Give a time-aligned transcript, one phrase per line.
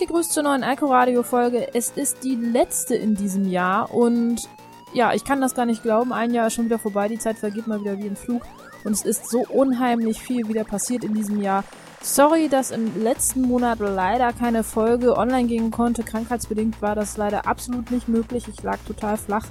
[0.00, 1.74] Gegrüßt zur neuen Alco-Radio-Folge.
[1.74, 4.48] Es ist die letzte in diesem Jahr und
[4.94, 6.12] ja, ich kann das gar nicht glauben.
[6.12, 8.42] Ein Jahr ist schon wieder vorbei, die Zeit vergeht mal wieder wie ein Flug
[8.84, 11.64] und es ist so unheimlich viel wieder passiert in diesem Jahr.
[12.02, 16.02] Sorry, dass im letzten Monat leider keine Folge online gehen konnte.
[16.02, 18.48] Krankheitsbedingt war das leider absolut nicht möglich.
[18.48, 19.46] Ich lag total flach.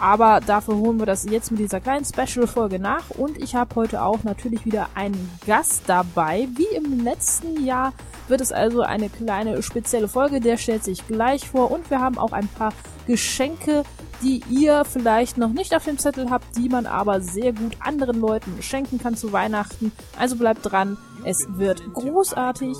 [0.00, 3.10] Aber dafür holen wir das jetzt mit dieser kleinen Special-Folge nach.
[3.10, 6.48] Und ich habe heute auch natürlich wieder einen Gast dabei.
[6.54, 7.92] Wie im letzten Jahr
[8.28, 10.40] wird es also eine kleine spezielle Folge.
[10.40, 11.72] Der stellt sich gleich vor.
[11.72, 12.72] Und wir haben auch ein paar
[13.08, 13.82] Geschenke,
[14.22, 18.20] die ihr vielleicht noch nicht auf dem Zettel habt, die man aber sehr gut anderen
[18.20, 19.90] Leuten schenken kann zu Weihnachten.
[20.16, 20.96] Also bleibt dran.
[21.24, 22.76] Es wird großartig.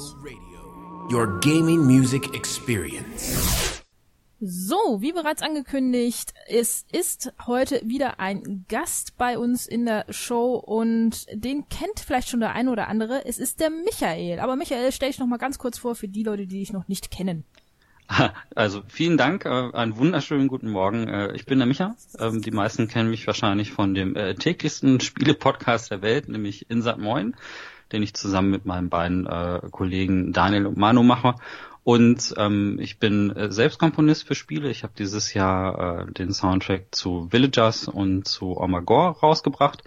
[1.11, 3.78] Your gaming music experience.
[4.41, 10.55] So, wie bereits angekündigt, es ist heute wieder ein Gast bei uns in der Show
[10.55, 13.27] und den kennt vielleicht schon der eine oder andere.
[13.27, 14.39] Es ist der Michael.
[14.39, 16.87] Aber Michael, stell dich noch mal ganz kurz vor für die Leute, die dich noch
[16.87, 17.45] nicht kennen.
[18.55, 21.09] Also vielen Dank, äh, einen wunderschönen guten Morgen.
[21.09, 21.97] Äh, ich bin der Micha.
[22.19, 26.99] Ähm, die meisten kennen mich wahrscheinlich von dem äh, täglichsten Spiele-Podcast der Welt, nämlich Insat
[26.99, 27.35] Moin,
[27.93, 29.27] den ich zusammen mit meinen beiden
[29.71, 31.35] Kollegen Daniel und Manu mache.
[31.89, 34.69] Und ähm, ich bin äh, selbst Komponist für Spiele.
[34.69, 39.85] Ich habe dieses Jahr äh, den Soundtrack zu Villagers und zu Omagor rausgebracht.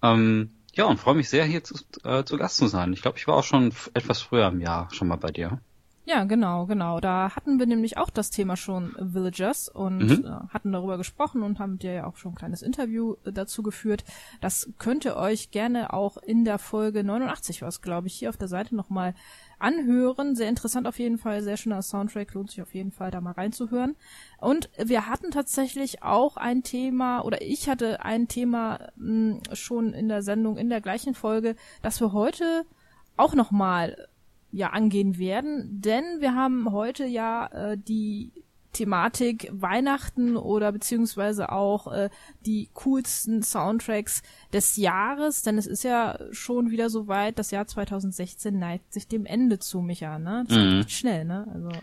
[0.00, 2.92] Ähm, ja, und freue mich sehr, hier zu, äh, zu Gast zu sein.
[2.92, 5.58] Ich glaube, ich war auch schon etwas früher im Jahr schon mal bei dir.
[6.04, 7.00] Ja, genau, genau.
[7.00, 10.24] Da hatten wir nämlich auch das Thema schon Villagers und mhm.
[10.24, 13.64] äh, hatten darüber gesprochen und haben dir ja auch schon ein kleines Interview äh, dazu
[13.64, 14.04] geführt.
[14.40, 18.36] Das könnt ihr euch gerne auch in der Folge 89, was glaube ich hier auf
[18.36, 19.14] der Seite nochmal
[19.60, 20.34] anhören.
[20.34, 23.32] Sehr interessant auf jeden Fall, sehr schöner Soundtrack, lohnt sich auf jeden Fall da mal
[23.32, 23.96] reinzuhören.
[24.38, 29.92] Und wir hatten tatsächlich auch ein Thema, oder ich hatte ein Thema mh, hm, schon
[29.92, 32.64] in der Sendung, in der gleichen Folge, dass wir heute
[33.16, 34.08] auch nochmal
[34.52, 38.32] ja angehen werden, denn wir haben heute ja äh, die
[38.72, 42.10] Thematik Weihnachten oder beziehungsweise auch äh,
[42.46, 44.22] die coolsten Soundtracks
[44.52, 49.08] des Jahres, denn es ist ja schon wieder so weit, das Jahr 2016 neigt sich
[49.08, 50.44] dem Ende zu, Micha, ne?
[50.48, 50.70] Das mhm.
[50.78, 51.46] geht schnell, ne?
[51.52, 51.70] Also.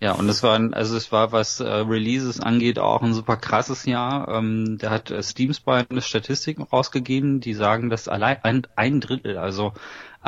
[0.00, 3.84] Ja, und es war, also es war, was äh, Releases angeht, auch ein super krasses
[3.84, 4.28] Jahr.
[4.28, 9.00] Ähm, der hat äh, Steams bei eine Statistiken rausgegeben, die sagen, dass allein ein, ein
[9.00, 9.72] Drittel, also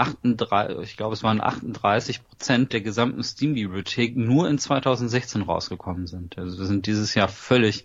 [0.00, 6.38] 38, ich glaube es waren 38 Prozent der gesamten Steam-Bibliothek nur in 2016 rausgekommen sind.
[6.38, 7.84] Also wir sind dieses Jahr völlig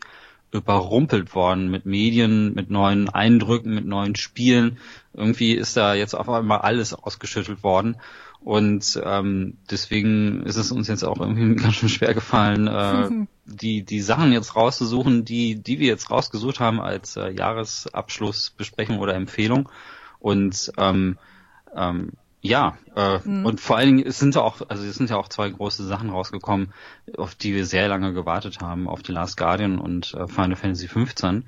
[0.52, 4.78] überrumpelt worden mit Medien, mit neuen Eindrücken, mit neuen Spielen.
[5.14, 7.98] Irgendwie ist da jetzt auf einmal alles ausgeschüttelt worden.
[8.40, 13.09] Und ähm, deswegen ist es uns jetzt auch irgendwie ganz schön schwer gefallen, äh,
[13.46, 19.16] die, die Sachen jetzt rauszusuchen, die, die wir jetzt rausgesucht haben als äh, Jahresabschlussbesprechung oder
[19.16, 19.70] Empfehlung.
[20.20, 21.18] Und ähm,
[21.75, 23.46] ähm, ja, äh, mhm.
[23.46, 25.84] und vor allen Dingen es sind ja auch, also es sind ja auch zwei große
[25.84, 26.74] Sachen rausgekommen,
[27.18, 30.88] auf die wir sehr lange gewartet haben, auf The Last Guardian und äh, Final Fantasy
[30.88, 31.46] 15,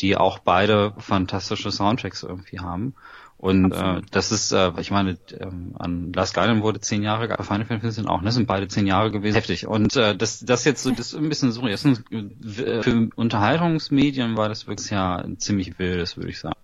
[0.00, 2.94] die auch beide fantastische Soundtracks irgendwie haben.
[3.40, 7.64] Und äh, das ist, äh, ich meine, ähm, an Last Guardian wurde zehn Jahre, Final
[7.64, 9.36] Fantasy 15 auch, ne, sind beide zehn Jahre gewesen.
[9.36, 9.66] Heftig.
[9.66, 14.36] Und äh, das, das jetzt so, das ist ein bisschen so, sind, äh, für Unterhaltungsmedien
[14.36, 16.58] war das wirklich ja ziemlich wildes, würde ich sagen.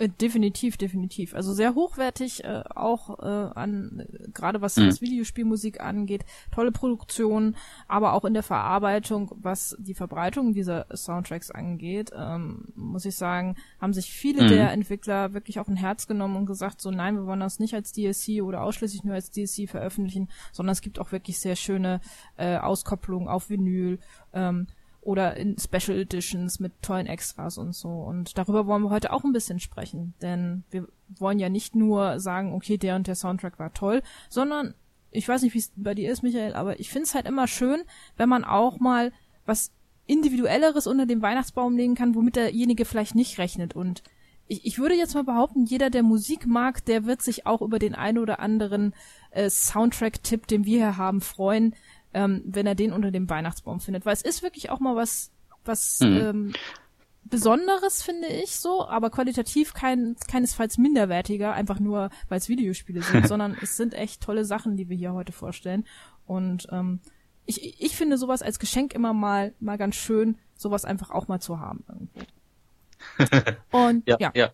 [0.00, 1.34] Äh, definitiv, definitiv.
[1.34, 4.88] Also sehr hochwertig, äh, auch äh, an gerade was, mhm.
[4.88, 7.54] was Videospielmusik angeht, tolle Produktion,
[7.86, 13.56] aber auch in der Verarbeitung, was die Verbreitung dieser Soundtracks angeht, ähm, muss ich sagen,
[13.78, 14.48] haben sich viele mhm.
[14.48, 17.74] der Entwickler wirklich auch ein Herz genommen und gesagt, so nein, wir wollen das nicht
[17.74, 22.00] als DLC oder ausschließlich nur als DLC veröffentlichen, sondern es gibt auch wirklich sehr schöne
[22.38, 23.98] äh, Auskopplungen auf Vinyl.
[24.32, 24.66] Ähm,
[25.02, 27.88] oder in Special Editions mit tollen Extras und so.
[27.88, 32.20] Und darüber wollen wir heute auch ein bisschen sprechen, denn wir wollen ja nicht nur
[32.20, 34.74] sagen, okay, der und der Soundtrack war toll, sondern
[35.10, 37.46] ich weiß nicht, wie es bei dir ist, Michael, aber ich finde es halt immer
[37.46, 37.82] schön,
[38.16, 39.12] wenn man auch mal
[39.44, 39.72] was
[40.06, 43.74] individuelleres unter dem Weihnachtsbaum legen kann, womit derjenige vielleicht nicht rechnet.
[43.74, 44.02] Und
[44.46, 47.78] ich, ich würde jetzt mal behaupten, jeder, der Musik mag, der wird sich auch über
[47.78, 48.92] den einen oder anderen
[49.30, 51.74] äh, Soundtrack-Tipp, den wir hier haben, freuen,
[52.14, 54.06] ähm, wenn er den unter dem Weihnachtsbaum findet.
[54.06, 55.30] Weil es ist wirklich auch mal was,
[55.64, 56.16] was mhm.
[56.16, 56.52] ähm,
[57.24, 63.26] Besonderes, finde ich so, aber qualitativ kein, keinesfalls minderwertiger, einfach nur, weil es Videospiele sind,
[63.28, 65.84] sondern es sind echt tolle Sachen, die wir hier heute vorstellen.
[66.26, 67.00] Und ähm,
[67.46, 71.40] ich, ich finde sowas als Geschenk immer mal, mal ganz schön, sowas einfach auch mal
[71.40, 72.20] zu haben irgendwo.
[73.70, 74.32] Und ja, ja.
[74.34, 74.50] ja.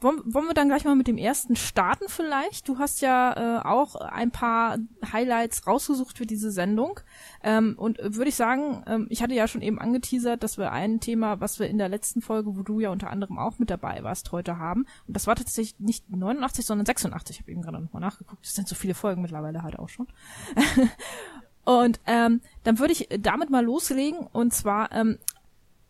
[0.00, 2.68] Wollen, wollen wir dann gleich mal mit dem ersten starten vielleicht?
[2.68, 4.78] Du hast ja äh, auch ein paar
[5.12, 7.00] Highlights rausgesucht für diese Sendung.
[7.42, 11.00] Ähm, und würde ich sagen, ähm, ich hatte ja schon eben angeteasert, dass wir ein
[11.00, 14.04] Thema, was wir in der letzten Folge, wo du ja unter anderem auch mit dabei
[14.04, 14.86] warst, heute haben.
[15.08, 17.36] Und das war tatsächlich nicht 89, sondern 86.
[17.36, 18.44] Ich habe eben gerade nochmal nachgeguckt.
[18.44, 20.06] Das sind so viele Folgen mittlerweile halt auch schon.
[21.64, 24.28] und ähm, dann würde ich damit mal loslegen.
[24.32, 25.18] Und zwar ähm,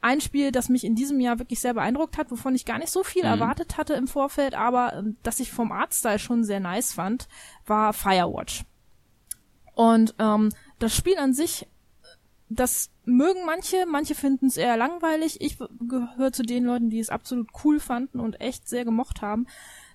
[0.00, 2.91] ein Spiel, das mich in diesem Jahr wirklich sehr beeindruckt hat, wovon ich gar nicht
[2.91, 3.31] so viel mhm.
[3.31, 7.29] erwartet hatte im Vorfeld, aber äh, das ich vom Artstyle schon sehr nice fand,
[7.67, 8.65] war Firewatch.
[9.75, 11.67] Und ähm, das Spiel an sich,
[12.49, 15.41] das mögen manche, manche finden es eher langweilig.
[15.41, 19.47] Ich gehöre zu den Leuten, die es absolut cool fanden und echt sehr gemocht haben.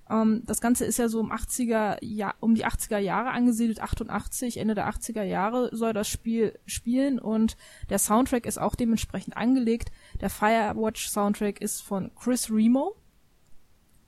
[0.09, 4.57] Ähm, das Ganze ist ja so um 80er, ja, um die 80er Jahre angesiedelt, 88,
[4.57, 7.57] Ende der 80er Jahre soll das Spiel spielen und
[7.89, 9.91] der Soundtrack ist auch dementsprechend angelegt.
[10.19, 12.95] Der Firewatch Soundtrack ist von Chris Remo.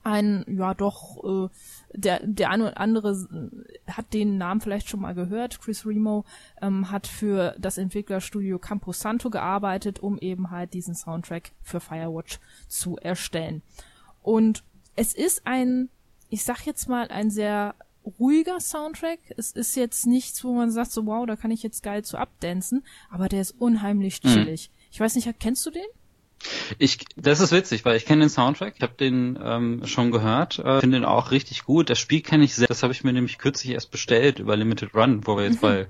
[0.02, 1.48] Ein, ja doch, äh,
[1.92, 3.26] der, der eine oder andere
[3.90, 5.60] hat den Namen vielleicht schon mal gehört.
[5.60, 6.24] Chris Remo
[6.62, 12.38] ähm, hat für das Entwicklerstudio Campo Santo gearbeitet, um eben halt diesen Soundtrack für Firewatch
[12.68, 13.62] zu erstellen.
[14.22, 14.62] Und
[14.96, 15.88] es ist ein
[16.28, 17.74] ich sag jetzt mal, ein sehr
[18.18, 19.18] ruhiger Soundtrack.
[19.36, 22.18] Es ist jetzt nichts, wo man sagt, so wow, da kann ich jetzt geil zu
[22.18, 24.28] abdancen, aber der ist unheimlich mhm.
[24.28, 24.70] chillig.
[24.70, 24.76] Mhm.
[24.92, 25.86] Ich weiß nicht, kennst du den?
[26.78, 30.58] Ich, das ist witzig, weil ich kenne den Soundtrack, ich habe den ähm, schon gehört,
[30.58, 31.88] äh, finde den auch richtig gut.
[31.88, 34.94] Das Spiel kenne ich sehr, das habe ich mir nämlich kürzlich erst bestellt über Limited
[34.94, 35.86] Run, wo wir jetzt bei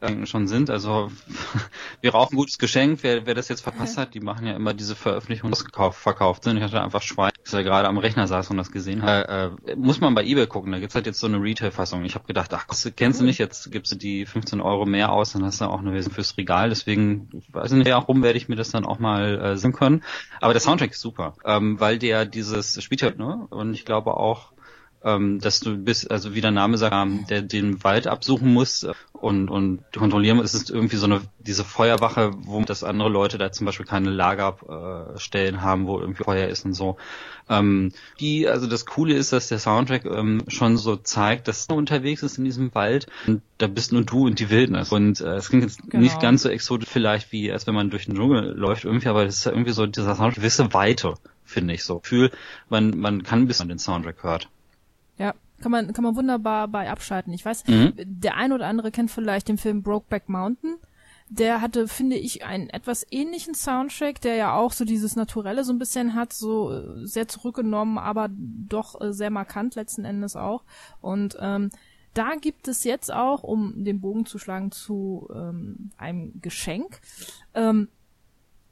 [0.00, 0.70] äh, schon sind.
[0.70, 1.10] Also
[2.00, 4.74] wäre auch ein gutes Geschenk, wer, wer das jetzt verpasst hat, die machen ja immer
[4.74, 6.56] diese Veröffentlichungen, die verkauft sind.
[6.56, 9.28] Ich hatte einfach Schwein, dass er gerade am Rechner saß und das gesehen hat.
[9.28, 12.04] Äh, äh, muss man bei Ebay gucken, da gibt's halt jetzt so eine Retail-Fassung.
[12.04, 12.66] Ich habe gedacht, ach,
[12.96, 15.80] kennst du nicht, jetzt gibst du die 15 Euro mehr aus, dann hast du auch
[15.80, 16.68] eine Wesen fürs Regal.
[16.68, 20.02] Deswegen, weiß nicht, warum werde ich mir das dann auch mal äh, sehen können.
[20.40, 23.46] Aber der Soundtrack ist super, ähm, weil der dieses spielt halt, ne?
[23.50, 24.52] Und ich glaube auch,
[25.04, 28.86] ähm, dass du bist, also wie der Name sagt, ähm, der den Wald absuchen muss
[29.12, 30.46] und, und kontrollieren muss.
[30.46, 34.10] Es ist irgendwie so eine, diese Feuerwache, wo das andere Leute da zum Beispiel keine
[34.10, 36.96] Lagerstellen äh, haben, wo irgendwie Feuer ist und so.
[37.48, 41.74] Ähm, die, also das Coole ist, dass der Soundtrack ähm, schon so zeigt, dass du
[41.74, 44.92] unterwegs ist in diesem Wald und da bist nur du und die Wildnis.
[44.92, 46.02] Und äh, es klingt jetzt genau.
[46.02, 49.24] nicht ganz so exotisch vielleicht, wie als wenn man durch den Dschungel läuft irgendwie, aber
[49.24, 51.14] es ist ja irgendwie so dieser Soundtrack gewisse Weite,
[51.44, 52.00] finde ich so.
[52.02, 52.30] Fühl,
[52.68, 54.48] man, man kann bis man den Soundtrack hört.
[55.60, 57.32] Kann man, kann man wunderbar bei abschalten.
[57.32, 57.94] Ich weiß, mhm.
[57.96, 60.76] der ein oder andere kennt vielleicht den Film Brokeback Mountain.
[61.30, 65.72] Der hatte, finde ich, einen etwas ähnlichen Soundtrack, der ja auch so dieses Naturelle so
[65.72, 70.62] ein bisschen hat, so äh, sehr zurückgenommen, aber doch äh, sehr markant letzten Endes auch.
[71.02, 71.70] Und ähm,
[72.14, 77.00] da gibt es jetzt auch, um den Bogen zu schlagen zu ähm, einem Geschenk,
[77.54, 77.88] ähm,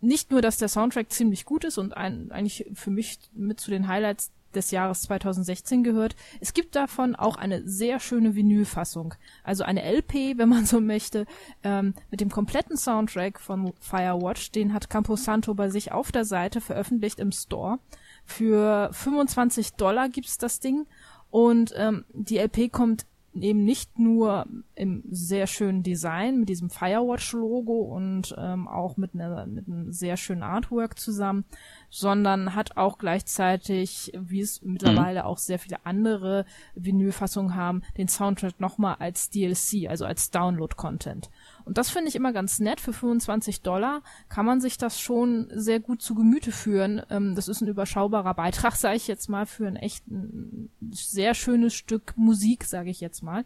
[0.00, 3.70] nicht nur, dass der Soundtrack ziemlich gut ist und ein, eigentlich für mich mit zu
[3.70, 6.16] den Highlights des Jahres 2016 gehört.
[6.40, 9.14] Es gibt davon auch eine sehr schöne Vinylfassung,
[9.44, 11.26] also eine LP, wenn man so möchte,
[11.62, 14.50] ähm, mit dem kompletten Soundtrack von Firewatch.
[14.52, 17.78] Den hat Camposanto bei sich auf der Seite veröffentlicht im Store.
[18.24, 20.86] Für 25 Dollar gibt's das Ding
[21.30, 23.06] und ähm, die LP kommt
[23.42, 29.46] eben nicht nur im sehr schönen Design mit diesem Firewatch-Logo und ähm, auch mit, einer,
[29.46, 31.44] mit einem sehr schönen Artwork zusammen,
[31.90, 35.26] sondern hat auch gleichzeitig, wie es mittlerweile mhm.
[35.26, 41.30] auch sehr viele andere Vinylfassungen haben, den Soundtrack nochmal als DLC, also als Download-Content.
[41.66, 42.80] Und das finde ich immer ganz nett.
[42.80, 47.02] Für 25 Dollar kann man sich das schon sehr gut zu Gemüte führen.
[47.10, 51.34] Ähm, das ist ein überschaubarer Beitrag, sage ich jetzt mal, für ein echt ein sehr
[51.34, 53.44] schönes Stück Musik, sage ich jetzt mal.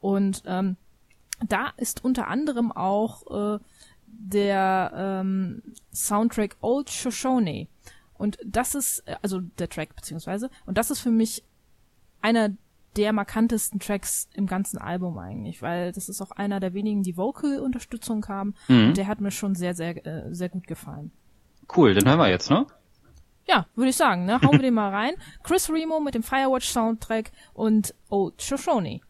[0.00, 0.76] Und ähm,
[1.48, 3.58] da ist unter anderem auch äh,
[4.06, 5.62] der ähm,
[5.94, 7.68] Soundtrack Old Shoshone.
[8.12, 11.42] Und das ist, äh, also der Track beziehungsweise, und das ist für mich
[12.20, 12.50] einer
[12.96, 17.16] der markantesten Tracks im ganzen Album eigentlich, weil das ist auch einer der wenigen, die
[17.16, 18.88] Vocal-Unterstützung haben mhm.
[18.88, 21.10] und der hat mir schon sehr, sehr, äh, sehr gut gefallen.
[21.74, 22.66] Cool, den hören wir jetzt, ne?
[23.46, 24.40] Ja, würde ich sagen, ne?
[24.40, 25.14] Hauen wir den mal rein.
[25.42, 29.00] Chris Remo mit dem Firewatch Soundtrack und Old Shoshone.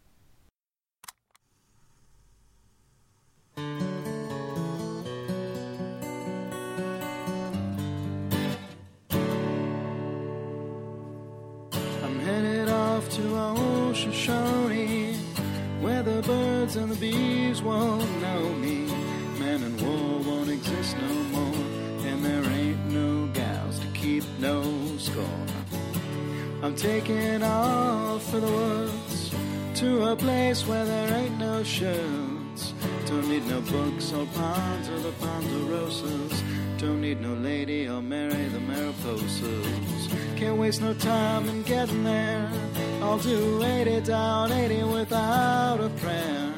[14.03, 15.15] Shoshone,
[15.81, 18.87] where the birds and the bees won't know me.
[19.39, 21.65] Man and war won't exist no more,
[22.09, 24.65] and there ain't no gals to keep no
[24.99, 25.47] score.
[26.65, 29.33] I'm taking off for the woods
[29.77, 32.75] to a place where there ain't no shirts.
[33.07, 36.43] Don't need no books or ponds or the ponderosas.
[36.83, 40.37] Don't need no lady or marry the Mariposas.
[40.37, 42.51] Can't waste no time in getting there.
[43.01, 46.53] I'll do 80 down, 80 without a prayer.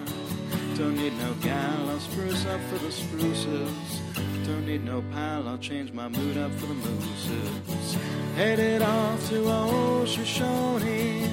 [0.79, 4.01] Don't need no gal, I'll spruce up for the spruces.
[4.47, 7.99] Don't need no pal, I'll change my mood up for the mooses.
[8.35, 11.29] Headed off to old Shoshone,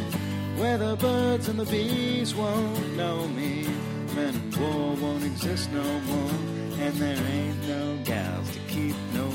[0.57, 3.67] where the birds and the bees won't know me.
[4.15, 6.31] Men and war won't exist no more,
[6.81, 9.29] and there ain't no gals to keep no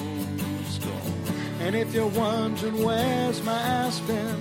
[0.67, 1.13] score.
[1.61, 4.37] And if you're wondering where's my aspen,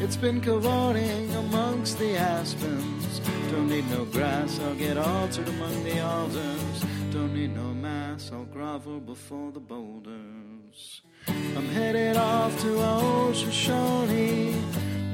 [0.00, 3.20] it's been cavorting amongst the aspens.
[3.50, 6.84] Don't need no grass, I'll get altered among the alders.
[7.12, 11.02] Don't need no mass, I'll grovel before the boulders.
[11.26, 14.54] I'm headed off to old Shoshone,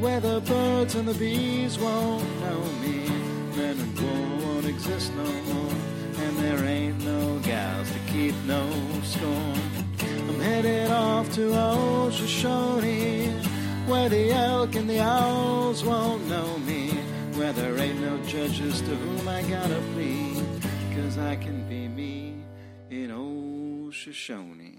[0.00, 3.08] where the birds and the bees won't know me.
[3.56, 5.72] Men and war won't exist no more,
[6.36, 8.68] and there ain't no gals to keep no
[9.02, 9.54] score.
[10.28, 13.30] I'm headed off to old Shoshone,
[13.86, 16.90] where the elk and the owls won't know me,
[17.34, 20.44] where there ain't no judges to whom I gotta plead,
[20.94, 22.36] cause I can be me
[22.90, 24.78] in old Shoshone.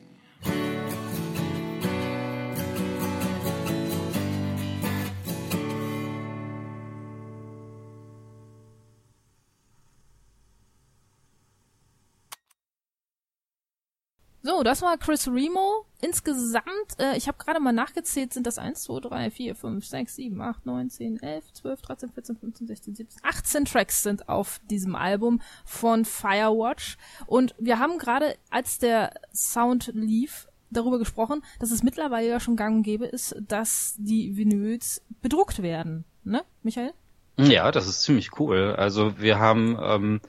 [14.46, 15.88] So, das war Chris Remo.
[16.02, 20.16] Insgesamt, äh, ich habe gerade mal nachgezählt, sind das 1, 2, 3, 4, 5, 6,
[20.18, 24.62] 7, 8, 9, 10, 11, 12, 13, 14, 15, 16, 17, 18 Tracks sind auf
[24.70, 26.98] diesem Album von Firewatch.
[27.26, 32.56] Und wir haben gerade, als der Sound lief, darüber gesprochen, dass es mittlerweile ja schon
[32.56, 36.06] gang und gäbe ist, dass die Vinyls bedruckt werden.
[36.24, 36.94] Ne, Michael?
[37.38, 38.76] Ja, das ist ziemlich cool.
[38.78, 40.22] Also wir haben ähm,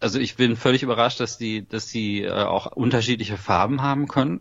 [0.00, 4.40] also ich bin völlig überrascht, dass die, dass die äh, auch unterschiedliche Farben haben können.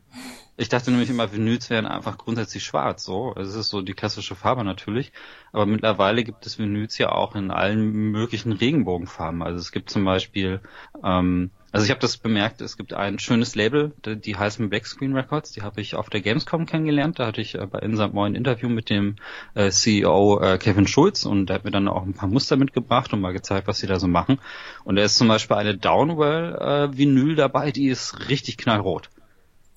[0.55, 3.33] Ich dachte nämlich immer, Vinyls wären einfach grundsätzlich schwarz, so.
[3.35, 5.11] Es ist so die klassische Farbe natürlich.
[5.51, 9.41] Aber mittlerweile gibt es Vinyls ja auch in allen möglichen Regenbogenfarben.
[9.41, 10.61] Also es gibt zum Beispiel,
[11.03, 15.15] ähm, also ich habe das bemerkt, es gibt ein schönes Label, die, heißen Black Screen
[15.15, 17.17] Records, die habe ich auf der Gamescom kennengelernt.
[17.17, 19.15] Da hatte ich äh, bei unserem neuen Interview mit dem
[19.55, 23.11] äh, CEO äh, Kevin Schulz und der hat mir dann auch ein paar Muster mitgebracht
[23.11, 24.39] und mal gezeigt, was sie da so machen.
[24.83, 29.09] Und da ist zum Beispiel eine Downwell äh, Vinyl dabei, die ist richtig knallrot.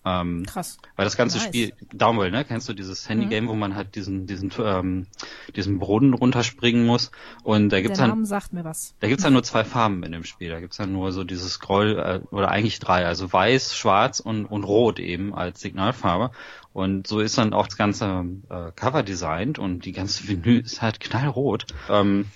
[0.06, 0.78] Ähm, Krass.
[0.94, 1.48] Weil das ganze Nice.
[1.48, 2.44] Spiel, Downwell, ne?
[2.44, 5.08] Kennst du dieses Handygame, wo man halt diesen, diesen, ähm,
[5.56, 7.10] diesen Boden runterspringen muss?
[7.42, 8.94] Und da gibt's Der dann, Name sagt mir was.
[9.00, 10.50] da gibt's dann nur zwei Farben in dem Spiel.
[10.50, 14.46] Da gibt's dann nur so dieses Scroll, äh, oder eigentlich drei, also weiß, schwarz und,
[14.46, 16.30] und rot eben als Signalfarbe.
[16.72, 20.82] Und so ist dann auch das ganze äh, Cover designt und die ganze Vinyl ist
[20.82, 21.66] halt knallrot.
[21.90, 22.26] Ähm,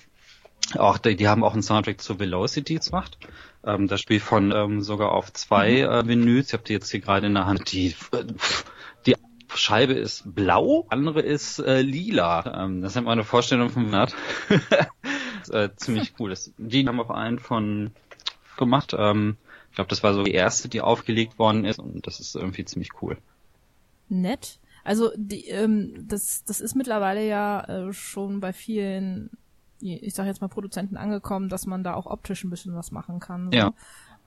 [0.77, 3.17] auch die, die haben auch einen Soundtrack zu Velocity gemacht.
[3.63, 6.47] Ähm, das Spiel von ähm, sogar auf zwei äh, Vinyls.
[6.47, 7.71] Ich habe die jetzt hier gerade in der Hand.
[7.71, 8.25] Die, äh,
[9.05, 9.15] die
[9.53, 12.63] Scheibe ist blau, andere ist äh, lila.
[12.63, 14.15] Ähm, das ist meine Vorstellung vom Nerd.
[15.51, 16.31] äh, ziemlich cool.
[16.31, 17.91] Das, die haben auch einen von
[18.57, 18.95] gemacht.
[18.97, 19.37] Ähm,
[19.69, 22.65] ich glaube, das war so die erste, die aufgelegt worden ist und das ist irgendwie
[22.65, 23.17] ziemlich cool.
[24.09, 24.59] Nett.
[24.83, 29.29] Also die, ähm, das, das ist mittlerweile ja äh, schon bei vielen,
[29.81, 33.19] ich sag jetzt mal Produzenten angekommen, dass man da auch optisch ein bisschen was machen
[33.19, 33.51] kann.
[33.51, 33.57] So.
[33.57, 33.73] Ja.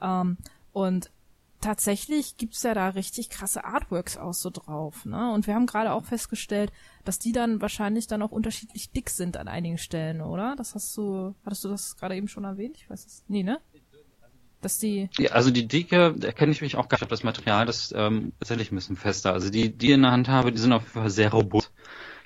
[0.03, 0.37] Ähm,
[0.73, 1.11] und
[1.61, 5.07] tatsächlich gibt's ja da richtig krasse Artworks auch so drauf.
[5.07, 5.33] Ne?
[5.33, 6.71] Und wir haben gerade auch festgestellt,
[7.05, 10.57] dass die dann wahrscheinlich dann auch unterschiedlich dick sind an einigen Stellen, oder?
[10.57, 12.77] Das hast du, hattest du das gerade eben schon erwähnt?
[12.77, 13.25] Ich weiß es.
[13.29, 13.61] Nee, ne?
[14.61, 15.09] Dass die.
[15.19, 17.13] Ja, also die Dicke, da kenne ich mich auch gar nicht.
[17.13, 19.33] Das Material, das ähm, tatsächlich ein bisschen fester.
[19.33, 21.71] Also die, die in der Hand habe, die sind auf jeden Fall sehr robust.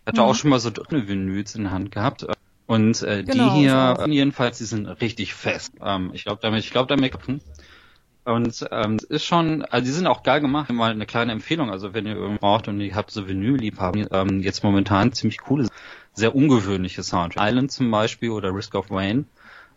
[0.00, 0.26] Ich hatte Mhm.
[0.26, 2.26] auch schon mal so dünne Vinyls in der Hand gehabt.
[2.68, 4.06] Und äh, Genau, die hier, auch.
[4.06, 5.72] jedenfalls, die sind richtig fest.
[5.82, 7.14] Ähm, ich glaube damit, ich glaube damit.
[8.24, 10.70] Und ähm, es ist schon, also die sind auch geil gemacht.
[10.70, 14.42] Mal eine kleine Empfehlung, also wenn ihr irgendwo braucht und ihr habt so Vinyl-Liebhaber, ähm,
[14.42, 15.66] jetzt momentan ziemlich coole,
[16.12, 17.50] sehr ungewöhnliche Soundtracks.
[17.50, 19.24] Island zum Beispiel oder Risk of Rain,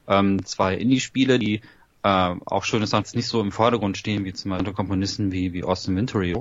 [0.10, 1.62] ähm, zwei Indie-Spiele, die
[2.04, 5.64] äh, auch schöne Sounds nicht so im Vordergrund stehen, wie zum Beispiel Komponisten wie, wie
[5.64, 6.36] Austin Wintory.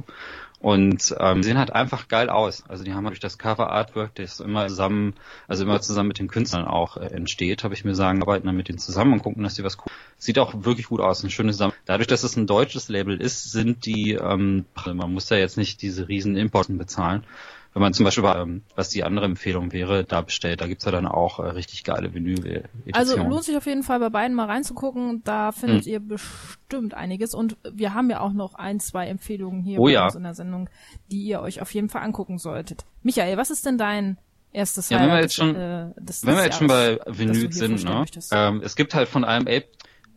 [0.61, 2.65] Und ähm, sehen halt einfach geil aus.
[2.69, 5.15] Also die haben durch das Cover Artwork, das immer zusammen,
[5.49, 8.57] also immer zusammen mit den Künstlern auch äh, entsteht, habe ich mir sagen, arbeiten dann
[8.57, 9.91] mit denen zusammen und gucken, dass die was cool.
[10.19, 11.79] Sieht auch wirklich gut aus, eine schöne Sammlung.
[11.87, 15.81] Dadurch, dass es ein deutsches Label ist, sind die, ähm, man muss ja jetzt nicht
[15.81, 17.25] diese riesen Importen bezahlen.
[17.73, 20.91] Wenn man zum Beispiel, ähm, was die andere Empfehlung wäre, da bestellt, da gibt's ja
[20.91, 22.95] dann auch äh, richtig geile Vinyl-Editionen.
[22.95, 25.23] Also lohnt sich auf jeden Fall bei beiden mal reinzugucken.
[25.25, 25.93] Da findet Hm.
[25.93, 27.33] ihr bestimmt einiges.
[27.35, 30.07] Und wir haben ja auch noch ein, zwei Empfehlungen hier Oh bei ja.
[30.07, 30.69] uns in der Sendung,
[31.13, 32.85] die ihr euch auf jeden Fall angucken solltet.
[33.05, 34.19] Michael, was ist denn dein
[34.53, 37.53] erstes Ja, wenn wir Highlight jetzt schon- äh, des, Wenn wir jetzt schon bei Vinyl
[37.53, 38.05] sind, ne?
[38.33, 39.67] Ähm, es gibt halt von einem Ape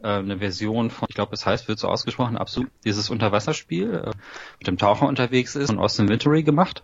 [0.01, 4.11] äh, eine Version von, ich glaube, es heißt, wird so ausgesprochen, absolut dieses Unterwasserspiel äh,
[4.57, 6.83] mit dem Taucher unterwegs ist, von Austin Wintory gemacht.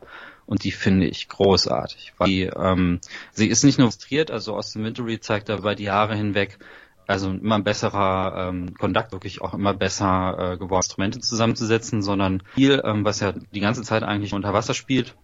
[0.49, 2.13] Und die finde ich großartig.
[2.17, 2.99] Weil die, ähm,
[3.33, 6.57] sie ist nicht nur illustriert, also Austin Wintory zeigt da über die Jahre hinweg
[7.05, 12.81] also immer besserer ähm, Kontakt, wirklich auch immer besser äh, geworden, Instrumente zusammenzusetzen, sondern viel,
[12.83, 15.15] ähm, was ja die ganze Zeit eigentlich unter Wasser spielt.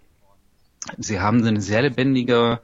[0.98, 2.60] Sie haben eine sehr lebendige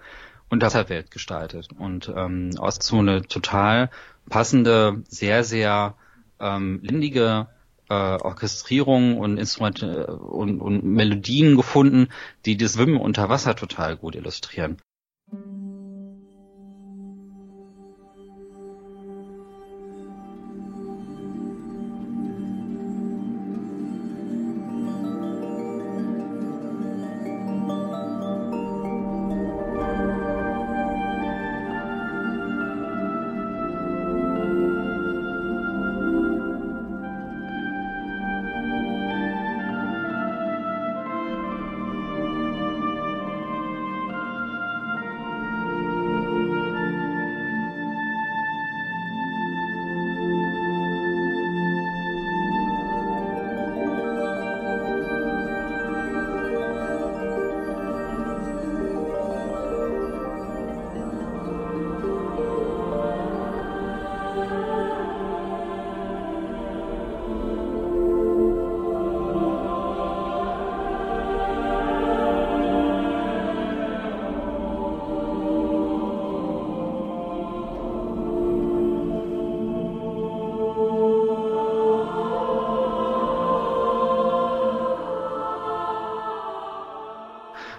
[0.50, 3.92] Unterwasserwelt gestaltet und ähm, aus so eine total
[4.28, 5.96] passende, sehr, sehr
[6.40, 7.48] ähm, lindige
[7.92, 12.08] äh, Orchestrierung und Instrumente äh, und, und Melodien gefunden,
[12.46, 14.78] die das Schwimmen unter Wasser total gut illustrieren.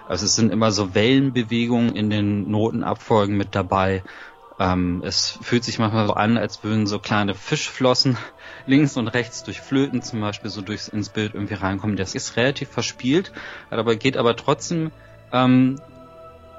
[0.07, 4.03] Also es sind immer so Wellenbewegungen in den Notenabfolgen mit dabei.
[4.59, 8.17] Ähm, es fühlt sich manchmal so an, als würden so kleine Fischflossen
[8.65, 11.95] links und rechts durch Flöten zum Beispiel so durchs ins Bild irgendwie reinkommen.
[11.95, 13.31] Das ist relativ verspielt,
[13.69, 14.91] aber geht aber trotzdem
[15.31, 15.79] ähm,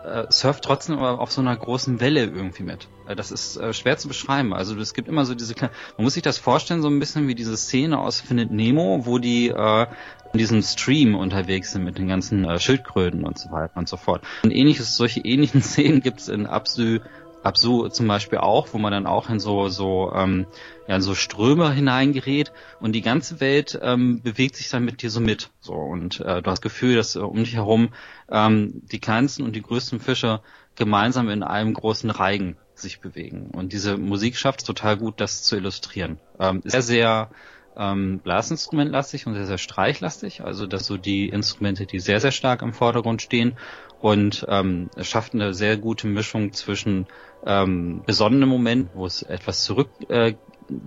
[0.05, 2.89] äh, surft trotzdem aber auf so einer großen Welle irgendwie mit.
[3.09, 4.53] Äh, das ist äh, schwer zu beschreiben.
[4.53, 7.29] Also es gibt immer so diese kleinen, man muss sich das vorstellen, so ein bisschen
[7.29, 9.87] wie diese Szene aus Findet Nemo, wo die äh,
[10.33, 13.97] in diesem Stream unterwegs sind mit den ganzen äh, Schildkröten und so weiter und so
[13.97, 14.23] fort.
[14.43, 16.99] Und ähnliches, solche ähnlichen Szenen gibt's in Absu
[17.45, 20.47] Absu zum Beispiel auch, wo man dann auch in so so ähm,
[20.89, 25.11] ja in so Ströme hineingerät und die ganze Welt ähm, bewegt sich dann mit dir
[25.11, 25.51] so mit.
[25.61, 27.91] So und äh, du hast das Gefühl, dass äh, um dich herum
[28.31, 30.41] ähm, die kleinsten und die größten Fische
[30.75, 33.51] gemeinsam in einem großen Reigen sich bewegen.
[33.53, 36.19] Und diese Musik schafft es total gut, das zu illustrieren.
[36.39, 37.31] Ähm, sehr, sehr
[37.77, 40.43] ähm, Blasinstrumentlastig und sehr, sehr streichlastig.
[40.43, 43.57] Also das so die Instrumente, die sehr, sehr stark im Vordergrund stehen.
[44.01, 47.07] Und ähm, es schafft eine sehr gute Mischung zwischen
[47.47, 50.35] ähm, besonnenem Moment, wo es etwas zurück äh,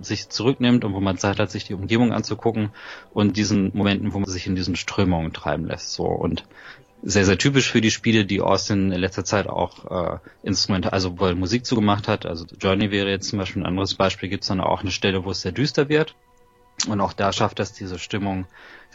[0.00, 2.70] sich zurücknimmt und wo man Zeit hat, sich die Umgebung anzugucken
[3.12, 5.92] und diesen Momenten, wo man sich in diesen Strömungen treiben lässt.
[5.92, 6.44] So und
[7.02, 11.18] sehr, sehr typisch für die Spiele, die Austin in letzter Zeit auch äh, Instrumente, also
[11.20, 12.26] wo er Musik zugemacht hat.
[12.26, 15.24] Also Journey wäre jetzt zum Beispiel ein anderes Beispiel, gibt es dann auch eine Stelle,
[15.24, 16.16] wo es sehr düster wird.
[16.88, 18.46] Und auch da schafft das diese Stimmung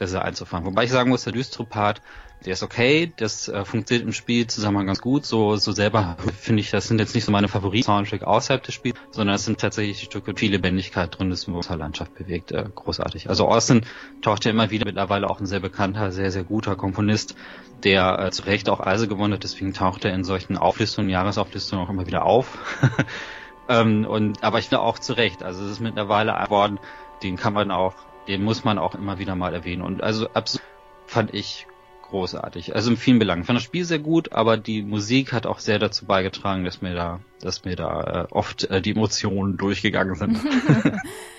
[0.07, 0.65] sehr einzufangen.
[0.65, 2.01] Wobei ich sagen muss, der düstere Part,
[2.45, 5.25] der ist okay, das äh, funktioniert im Spiel zusammen ganz gut.
[5.25, 8.97] So, so selber finde ich, das sind jetzt nicht so meine Favoriten-Soundtrack außerhalb des Spiels,
[9.11, 13.29] sondern es sind tatsächlich Stücke mit viel Lebendigkeit drin, das die Landschaft bewegt, äh, großartig.
[13.29, 13.85] Also Austin
[14.21, 17.35] taucht ja immer wieder mittlerweile auch ein sehr bekannter, sehr, sehr guter Komponist,
[17.83, 21.85] der äh, zu Recht auch Eise gewonnen hat, deswegen taucht er in solchen Auflistungen, Jahresauflistungen
[21.85, 22.57] auch immer wieder auf.
[23.69, 26.79] ähm, und, aber ich finde auch zu Recht, also es ist mittlerweile geworden,
[27.23, 27.93] den kann man auch,
[28.27, 29.81] den muss man auch immer wieder mal erwähnen.
[29.81, 30.65] Und also absolut
[31.07, 31.67] fand ich
[32.03, 32.75] großartig.
[32.75, 33.41] Also in vielen Belangen.
[33.41, 36.81] Ich fand das Spiel sehr gut, aber die Musik hat auch sehr dazu beigetragen, dass
[36.81, 40.37] mir da, dass mir da äh, oft äh, die Emotionen durchgegangen sind.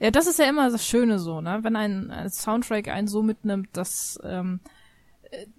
[0.00, 1.60] Ja, das ist ja immer das Schöne so, ne?
[1.62, 4.60] Wenn ein, ein Soundtrack einen so mitnimmt, dass ähm,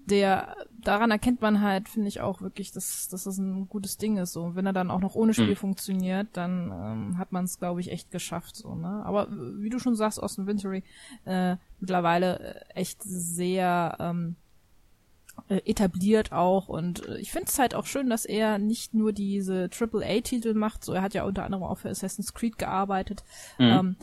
[0.05, 4.17] der daran erkennt man halt, finde ich auch wirklich, dass, dass das ein gutes Ding
[4.17, 4.33] ist.
[4.33, 5.55] So, und wenn er dann auch noch ohne Spiel mhm.
[5.55, 8.55] funktioniert, dann ähm, hat man es, glaube ich, echt geschafft.
[8.55, 9.03] So, ne?
[9.05, 10.83] Aber wie du schon sagst, Austin Wintory
[11.25, 14.35] äh, mittlerweile äh, echt sehr ähm,
[15.47, 19.13] äh, etabliert auch und äh, ich finde es halt auch schön, dass er nicht nur
[19.13, 22.57] diese Triple A Titel macht, so er hat ja unter anderem auch für Assassin's Creed
[22.57, 23.23] gearbeitet,
[23.57, 23.65] mhm.
[23.65, 23.95] ähm,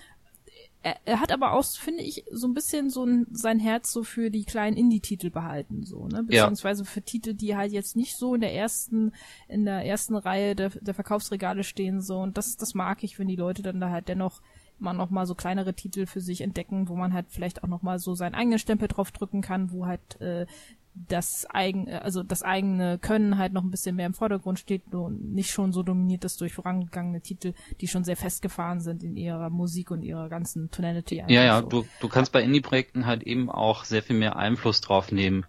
[0.89, 4.03] er, er hat aber auch, finde ich, so ein bisschen so ein, sein Herz so
[4.03, 6.23] für die kleinen Indie-Titel behalten, so, ne?
[6.23, 6.91] Beziehungsweise ja.
[6.91, 9.13] für Titel, die halt jetzt nicht so in der ersten,
[9.49, 12.19] in der ersten Reihe der, der Verkaufsregale stehen, so.
[12.19, 14.41] Und das, das mag ich, wenn die Leute dann da halt dennoch
[14.81, 17.83] mal noch mal so kleinere Titel für sich entdecken, wo man halt vielleicht auch noch
[17.83, 20.47] mal so seinen eigenen Stempel drauf drücken kann, wo halt äh,
[20.95, 25.35] das eigene, also das eigene Können halt noch ein bisschen mehr im Vordergrund steht und
[25.35, 29.51] nicht schon so dominiert ist durch vorangegangene Titel, die schon sehr festgefahren sind in ihrer
[29.51, 31.23] Musik und ihrer ganzen Tonality.
[31.29, 31.69] Ja, ja, so.
[31.69, 35.47] du, du kannst bei Indie-Projekten halt eben auch sehr viel mehr Einfluss drauf nehmen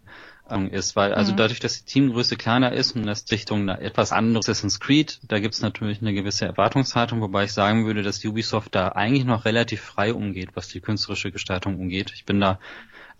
[0.50, 1.38] ähm, ist, weil also mhm.
[1.38, 5.54] dadurch, dass die Teamgröße kleiner ist und das Richtung etwas anderes Assassin's Creed, da gibt
[5.54, 9.82] es natürlich eine gewisse Erwartungshaltung, wobei ich sagen würde, dass Ubisoft da eigentlich noch relativ
[9.82, 12.12] frei umgeht, was die künstlerische Gestaltung umgeht.
[12.16, 12.60] Ich bin da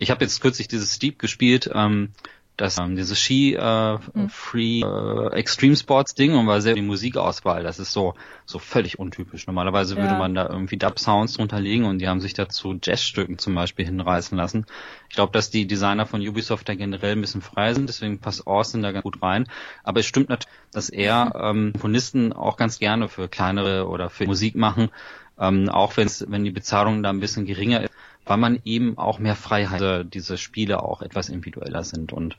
[0.00, 2.12] ich habe jetzt kürzlich dieses Steep gespielt, ähm,
[2.56, 4.28] das ähm, dieses Ski äh, mhm.
[4.28, 7.62] Free äh, Extreme Sports Ding und war sehr die Musikauswahl.
[7.62, 9.46] Das ist so so völlig untypisch.
[9.46, 10.02] Normalerweise ja.
[10.02, 13.54] würde man da irgendwie Dub Sounds drunter legen und die haben sich dazu Jazzstücken zum
[13.54, 14.66] Beispiel hinreißen lassen.
[15.08, 18.46] Ich glaube, dass die Designer von Ubisoft da generell ein bisschen frei sind, deswegen passt
[18.46, 19.46] Austin da ganz gut rein.
[19.82, 24.26] Aber es stimmt natürlich, dass er ähm, Komponisten auch ganz gerne für kleinere oder für
[24.26, 24.90] Musik machen,
[25.38, 27.92] ähm, auch wenn's, wenn die Bezahlung da ein bisschen geringer ist
[28.26, 32.12] weil man eben auch mehr Freiheit, äh, diese Spiele auch etwas individueller sind.
[32.12, 32.36] Und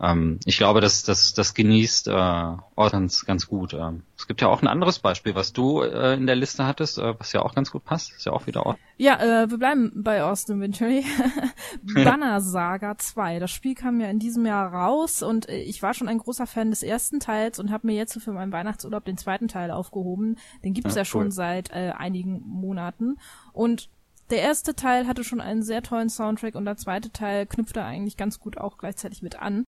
[0.00, 3.74] ähm, ich glaube, dass das, das genießt äh, ganz, ganz gut.
[3.74, 6.98] Ähm, es gibt ja auch ein anderes Beispiel, was du äh, in der Liste hattest,
[6.98, 8.12] äh, was ja auch ganz gut passt.
[8.12, 8.78] Ist ja auch wieder Ort.
[8.98, 11.04] Ja, äh, wir bleiben bei Austin Wintory.
[11.82, 13.38] Banner Saga 2.
[13.38, 16.46] Das Spiel kam ja in diesem Jahr raus und äh, ich war schon ein großer
[16.46, 20.36] Fan des ersten Teils und habe mir jetzt für meinen Weihnachtsurlaub den zweiten Teil aufgehoben.
[20.64, 23.18] Den gibt's ja, ja schon seit äh, einigen Monaten.
[23.52, 23.88] Und
[24.32, 28.16] der erste Teil hatte schon einen sehr tollen Soundtrack und der zweite Teil knüpfte eigentlich
[28.16, 29.64] ganz gut auch gleichzeitig mit an.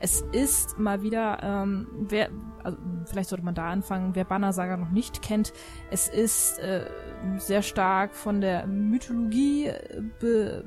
[0.00, 2.30] Es ist mal wieder, ähm, wer,
[2.68, 5.52] also vielleicht sollte man da anfangen, wer Banner Saga noch nicht kennt,
[5.90, 6.84] es ist äh,
[7.38, 10.64] sehr stark von der Mythologie äh, be,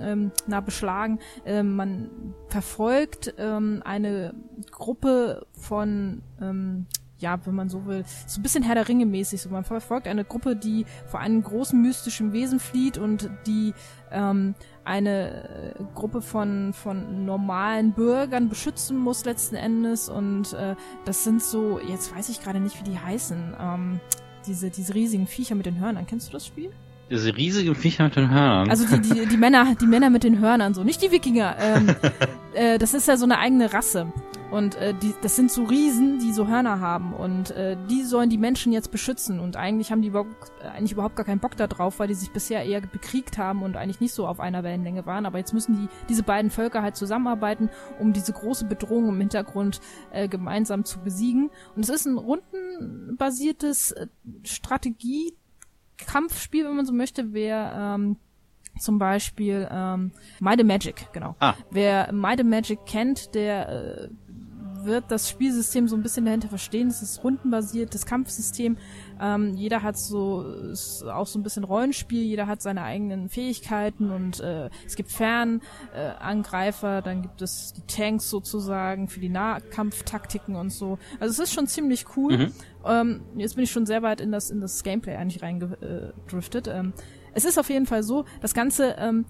[0.00, 1.18] ähm, na, beschlagen.
[1.44, 4.34] Äh, man verfolgt ähm, eine
[4.70, 6.86] Gruppe von ähm,
[7.20, 9.42] ja, wenn man so will, so ein bisschen Herr der Ringe mäßig.
[9.42, 13.74] So, man verfolgt eine Gruppe, die vor einem großen mystischen Wesen flieht und die
[14.10, 20.08] ähm, eine äh, Gruppe von von normalen Bürgern beschützen muss letzten Endes.
[20.08, 24.00] Und äh, das sind so, jetzt weiß ich gerade nicht, wie die heißen, ähm,
[24.46, 26.06] diese diese riesigen Viecher mit den Hörnern.
[26.06, 26.70] Kennst du das Spiel?
[27.10, 28.70] Diese riesigen Viecher mit den Hörnern.
[28.70, 31.56] Also die, die, die Männer, die Männer mit den Hörnern, so nicht die Wikinger.
[31.58, 31.88] Ähm,
[32.54, 34.12] äh, das ist ja so eine eigene Rasse.
[34.50, 38.30] Und äh, die, das sind so Riesen, die so Hörner haben und äh, die sollen
[38.30, 41.56] die Menschen jetzt beschützen und eigentlich haben die überhaupt, äh, eigentlich überhaupt gar keinen Bock
[41.56, 44.64] da drauf, weil die sich bisher eher bekriegt haben und eigentlich nicht so auf einer
[44.64, 45.24] Wellenlänge waren.
[45.24, 49.80] Aber jetzt müssen die diese beiden Völker halt zusammenarbeiten, um diese große Bedrohung im Hintergrund
[50.12, 51.50] äh, gemeinsam zu besiegen.
[51.76, 54.08] Und es ist ein rundenbasiertes äh,
[54.42, 58.16] Strategie-Kampfspiel, wenn man so möchte, wer ähm,
[58.78, 61.36] zum Beispiel ähm, Might the Magic, genau.
[61.40, 61.54] Ah.
[61.70, 64.08] Wer Might the Magic kennt, der äh,
[64.84, 66.88] wird das Spielsystem so ein bisschen dahinter verstehen.
[66.88, 68.76] Es ist rundenbasiertes Kampfsystem.
[69.20, 72.22] Ähm, jeder hat so ist auch so ein bisschen Rollenspiel.
[72.22, 76.98] Jeder hat seine eigenen Fähigkeiten und äh, es gibt Fernangreifer.
[76.98, 80.98] Äh, dann gibt es die Tanks sozusagen für die Nahkampftaktiken und so.
[81.18, 82.38] Also es ist schon ziemlich cool.
[82.38, 82.52] Mhm.
[82.84, 86.68] Ähm, jetzt bin ich schon sehr weit in das in das Gameplay eigentlich reingedriftet.
[86.68, 86.92] Ähm,
[87.32, 89.24] es ist auf jeden Fall so, das Ganze ähm,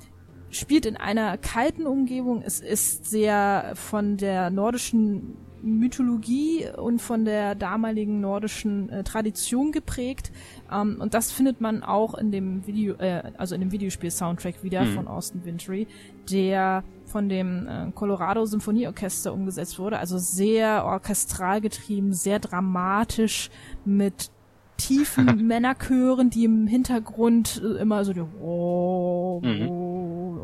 [0.51, 2.43] spielt in einer kalten Umgebung.
[2.43, 10.33] Es ist sehr von der nordischen Mythologie und von der damaligen nordischen äh, Tradition geprägt.
[10.73, 14.85] Ähm, und das findet man auch in dem Video, äh, also in dem Videospiel-Soundtrack wieder
[14.85, 14.95] mhm.
[14.95, 15.87] von Austin Wintry,
[16.31, 19.99] der von dem äh, Colorado Symphonieorchester umgesetzt wurde.
[19.99, 23.51] Also sehr orchestral getrieben, sehr dramatisch
[23.85, 24.31] mit
[24.77, 29.69] tiefen Männerchören, die im Hintergrund äh, immer so die mhm.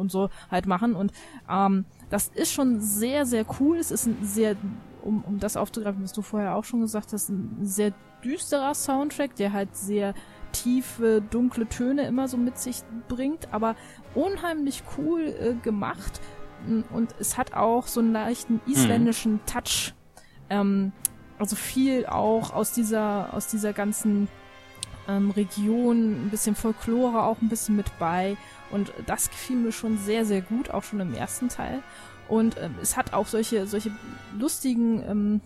[0.07, 0.95] Und so halt machen.
[0.95, 1.13] Und
[1.51, 3.79] ähm, das ist schon sehr, sehr cool.
[3.79, 4.57] Es ist ein sehr,
[5.03, 7.93] um, um das aufzugreifen, was du vorher auch schon gesagt hast, ein sehr
[8.25, 10.15] düsterer Soundtrack, der halt sehr
[10.53, 13.75] tiefe, dunkle Töne immer so mit sich bringt, aber
[14.15, 16.21] unheimlich cool äh, gemacht.
[16.91, 19.47] Und es hat auch so einen leichten isländischen mhm.
[19.47, 19.95] Touch.
[20.49, 20.93] Ähm,
[21.39, 24.29] also viel auch aus dieser, aus dieser ganzen
[25.09, 28.37] ähm, Region, ein bisschen Folklore auch ein bisschen mit bei.
[28.71, 31.83] Und das gefiel mir schon sehr, sehr gut, auch schon im ersten Teil.
[32.29, 33.93] Und ähm, es hat auch solche, solche
[34.39, 35.41] lustigen, ähm,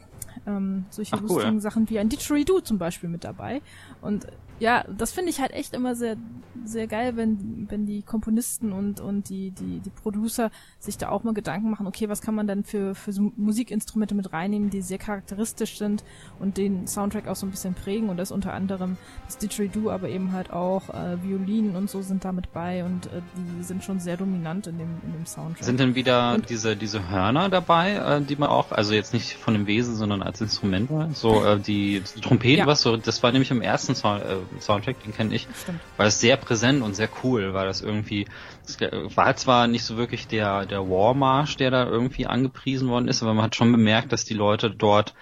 [0.46, 1.60] ähm, solche Ach, lustigen cool.
[1.60, 3.60] Sachen wie ein Didgeridoo zum Beispiel mit dabei.
[4.00, 4.26] Und
[4.60, 6.16] ja, das finde ich halt echt immer sehr,
[6.64, 11.24] sehr geil, wenn, wenn die Komponisten und, und die, die, die Producer sich da auch
[11.24, 14.82] mal Gedanken machen, okay, was kann man dann für, für so Musikinstrumente mit reinnehmen, die
[14.82, 16.04] sehr charakteristisch sind
[16.38, 20.10] und den Soundtrack auch so ein bisschen prägen und das unter anderem das Didgeridoo, aber
[20.10, 23.82] eben halt auch äh, Violinen und so sind da mit bei und äh, die sind
[23.82, 25.64] schon sehr dominant in dem, in dem Soundtrack.
[25.64, 29.34] Sind denn wieder und, diese, diese Hörner dabei, äh, die man auch, also jetzt nicht
[29.34, 32.66] von dem Wesen, sondern als Instrument, so äh, die, Trompeten, ja.
[32.66, 35.80] was so, das war nämlich im ersten Sound, äh, Soundtrack, den kenne ich, Stimmt.
[35.96, 38.26] war es sehr präsent und sehr cool, weil das irgendwie,
[38.64, 38.78] es
[39.16, 43.34] war zwar nicht so wirklich der, der Warmarsch, der da irgendwie angepriesen worden ist, aber
[43.34, 45.14] man hat schon bemerkt, dass die Leute dort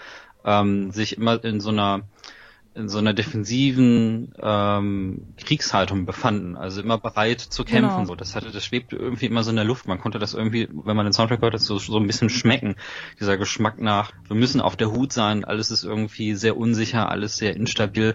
[0.44, 2.04] ähm, sich immer in so einer
[2.78, 7.96] in so einer defensiven ähm, Kriegshaltung befanden, also immer bereit zu kämpfen.
[7.96, 8.04] Genau.
[8.04, 9.88] So, das hatte, das schwebte irgendwie immer so in der Luft.
[9.88, 12.76] Man konnte das irgendwie, wenn man den Soundtrack hört, so, so ein bisschen schmecken.
[13.18, 17.36] Dieser Geschmack nach, wir müssen auf der Hut sein, alles ist irgendwie sehr unsicher, alles
[17.36, 18.14] sehr instabil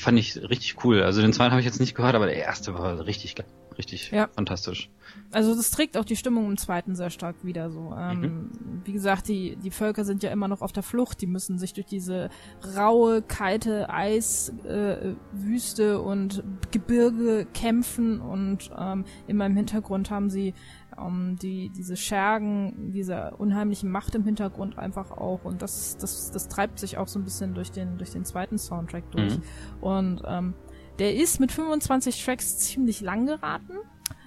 [0.00, 1.02] fand ich richtig cool.
[1.02, 3.34] Also den zweiten habe ich jetzt nicht gehört, aber der erste war richtig,
[3.78, 4.28] richtig ja.
[4.34, 4.90] fantastisch.
[5.30, 7.94] Also das trägt auch die Stimmung im zweiten sehr stark wieder so.
[7.96, 8.50] Ähm, mhm.
[8.84, 11.72] Wie gesagt, die, die Völker sind ja immer noch auf der Flucht, die müssen sich
[11.72, 12.30] durch diese
[12.76, 20.54] raue, kalte Eiswüste äh, und Gebirge kämpfen und ähm, immer im Hintergrund haben sie
[20.98, 25.44] ähm, die, diese Schergen, diese unheimlichen Macht im Hintergrund einfach auch.
[25.44, 28.58] Und das, das, das treibt sich auch so ein bisschen durch den, durch den zweiten
[28.58, 29.38] Soundtrack durch.
[29.38, 29.42] Mhm.
[29.80, 30.54] Und ähm,
[30.98, 33.74] der ist mit 25 Tracks ziemlich lang geraten,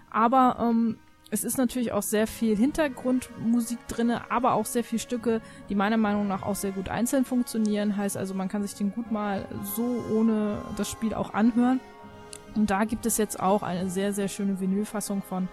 [0.10, 0.98] aber ähm,
[1.30, 5.98] es ist natürlich auch sehr viel Hintergrundmusik drinne, aber auch sehr viel Stücke, die meiner
[5.98, 7.98] Meinung nach auch sehr gut einzeln funktionieren.
[7.98, 11.82] Heißt also, man kann sich den gut mal so ohne das Spiel auch anhören.
[12.56, 15.48] Und da gibt es jetzt auch eine sehr, sehr schöne Vinylfassung von,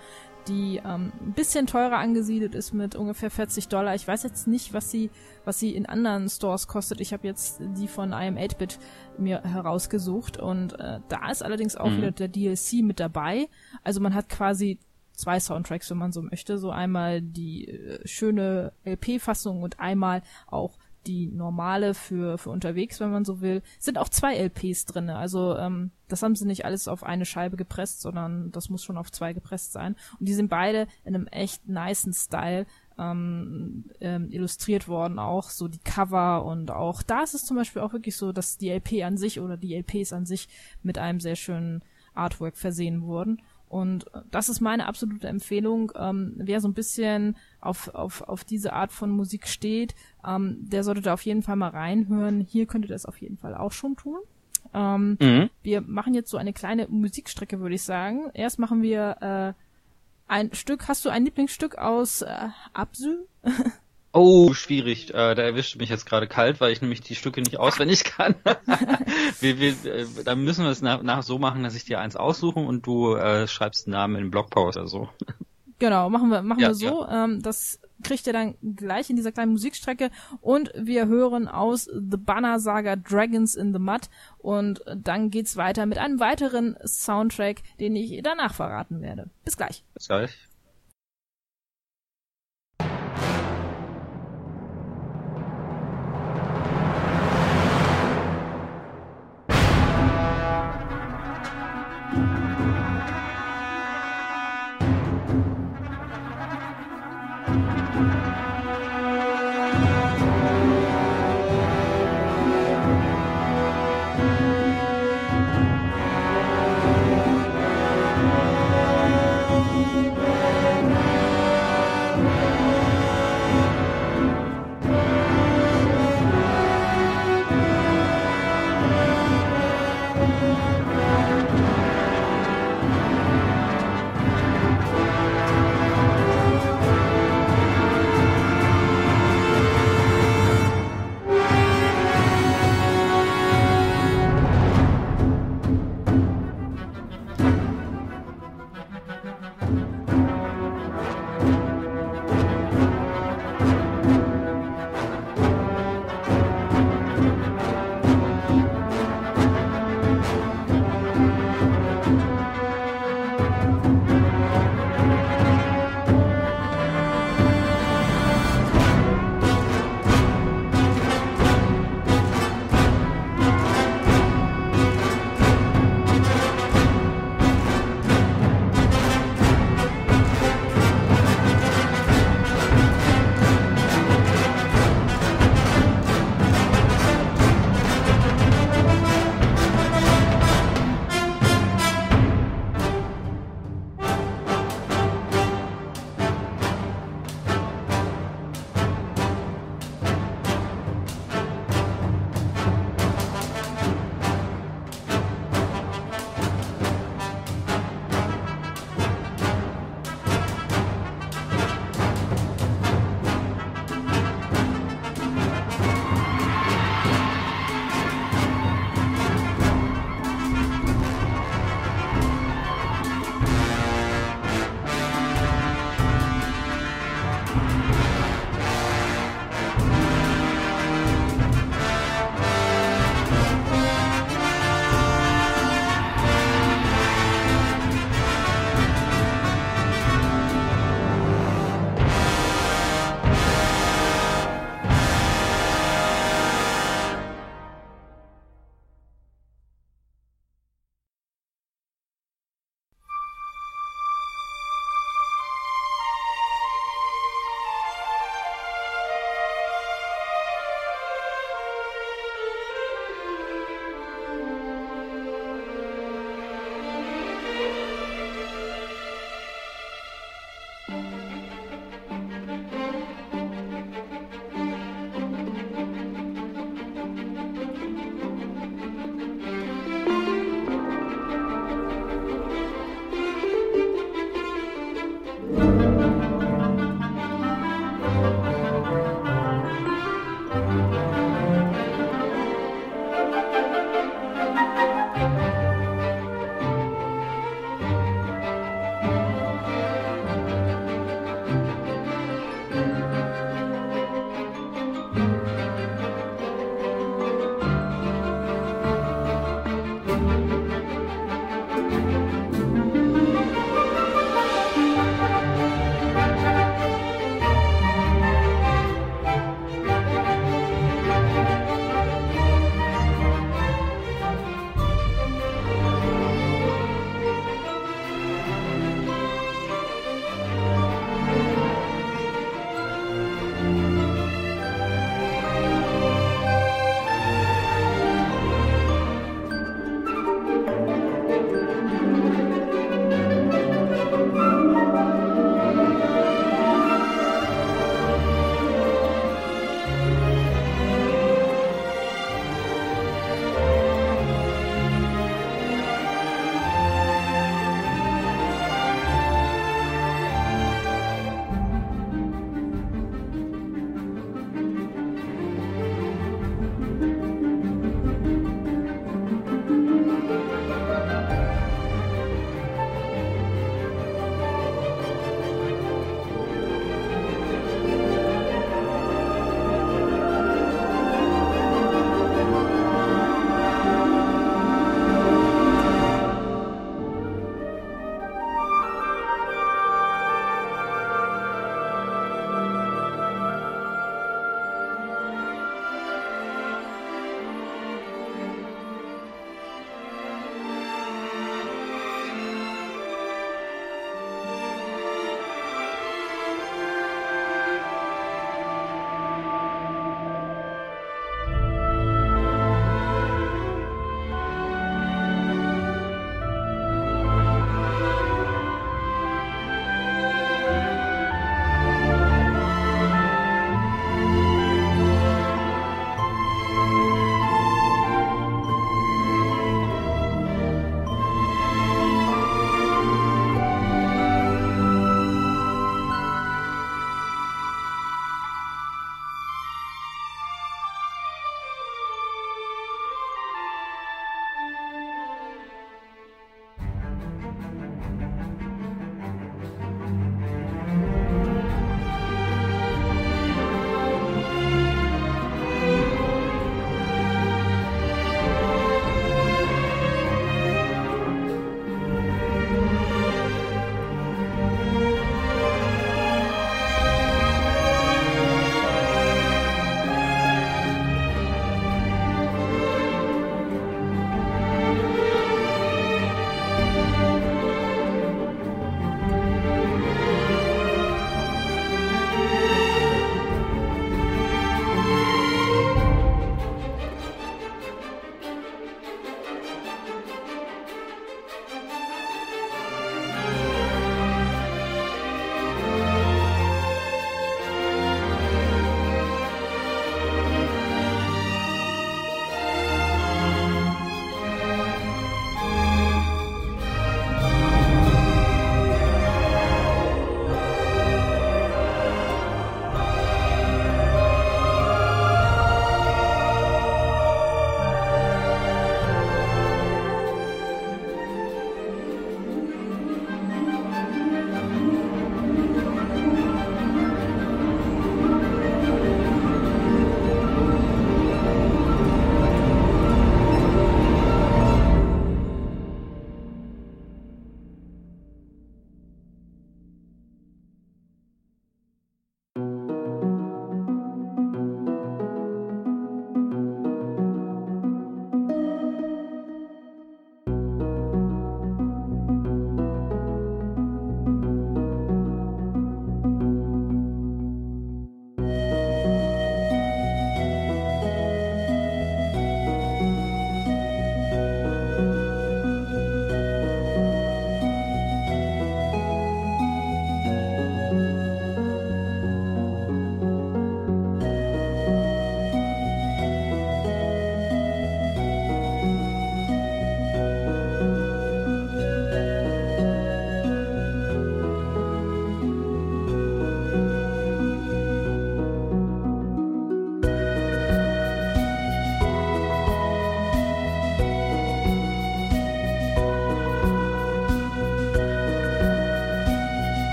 [0.49, 3.95] die ähm, ein bisschen teurer angesiedelt ist mit ungefähr 40 Dollar.
[3.95, 5.11] Ich weiß jetzt nicht, was sie,
[5.45, 7.01] was sie in anderen Stores kostet.
[7.01, 8.79] Ich habe jetzt die von IM8-Bit
[9.19, 11.97] mir herausgesucht und äh, da ist allerdings auch mhm.
[11.99, 13.49] wieder der DLC mit dabei.
[13.83, 14.79] Also man hat quasi
[15.13, 16.59] zwei Soundtracks, wenn man so möchte.
[16.59, 23.11] So einmal die äh, schöne LP-Fassung und einmal auch die normale für, für unterwegs, wenn
[23.11, 25.17] man so will, sind auch zwei LPs drinne.
[25.17, 28.99] Also ähm, das haben sie nicht alles auf eine Scheibe gepresst, sondern das muss schon
[28.99, 29.97] auf zwei gepresst sein.
[30.19, 32.67] Und die sind beide in einem echt niceen Style
[32.99, 37.83] ähm, ähm, illustriert worden, auch so die Cover und auch da ist es zum Beispiel
[37.83, 40.49] auch wirklich so, dass die LP an sich oder die LPs an sich
[40.83, 41.83] mit einem sehr schönen
[42.15, 43.43] Artwork versehen wurden.
[43.69, 45.93] Und das ist meine absolute Empfehlung.
[45.97, 49.95] Ähm, wer so ein bisschen auf, auf, auf diese Art von Musik steht,
[50.27, 52.41] ähm, der sollte da auf jeden Fall mal reinhören.
[52.41, 54.19] Hier könnte das auf jeden Fall auch schon tun.
[54.73, 55.51] Ähm, mhm.
[55.63, 58.31] Wir machen jetzt so eine kleine Musikstrecke, würde ich sagen.
[58.35, 59.63] Erst machen wir äh,
[60.27, 60.89] ein Stück.
[60.89, 63.19] Hast du ein Lieblingsstück aus äh, Absü?
[64.17, 65.11] Oh, schwierig.
[65.11, 68.37] Äh, da erwischt mich jetzt gerade kalt, weil ich nämlich die Stücke nicht auswendig kann.
[69.41, 72.15] wir, wir, äh, da müssen wir es nach, nach, so machen, dass ich dir eins
[72.15, 75.09] aussuche und du äh, schreibst einen Namen in den Blogpost oder so.
[75.81, 77.03] Genau, machen wir, machen ja, wir so.
[77.03, 77.25] Ja.
[77.25, 82.17] Ähm, das kriegt ihr dann gleich in dieser kleinen Musikstrecke und wir hören aus The
[82.17, 84.03] Banner Saga Dragons in the Mud
[84.39, 89.31] und dann geht's weiter mit einem weiteren Soundtrack, den ich danach verraten werde.
[89.45, 89.83] Bis gleich.
[89.95, 90.31] Bis gleich.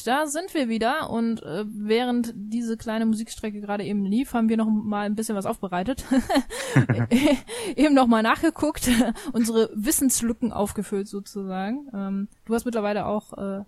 [0.00, 4.48] Gut, da sind wir wieder und äh, während diese kleine Musikstrecke gerade eben lief, haben
[4.48, 6.04] wir noch mal ein bisschen was aufbereitet.
[7.76, 8.88] eben noch mal nachgeguckt,
[9.32, 11.88] unsere Wissenslücken aufgefüllt sozusagen.
[11.92, 13.64] Ähm, du hast mittlerweile auch, äh,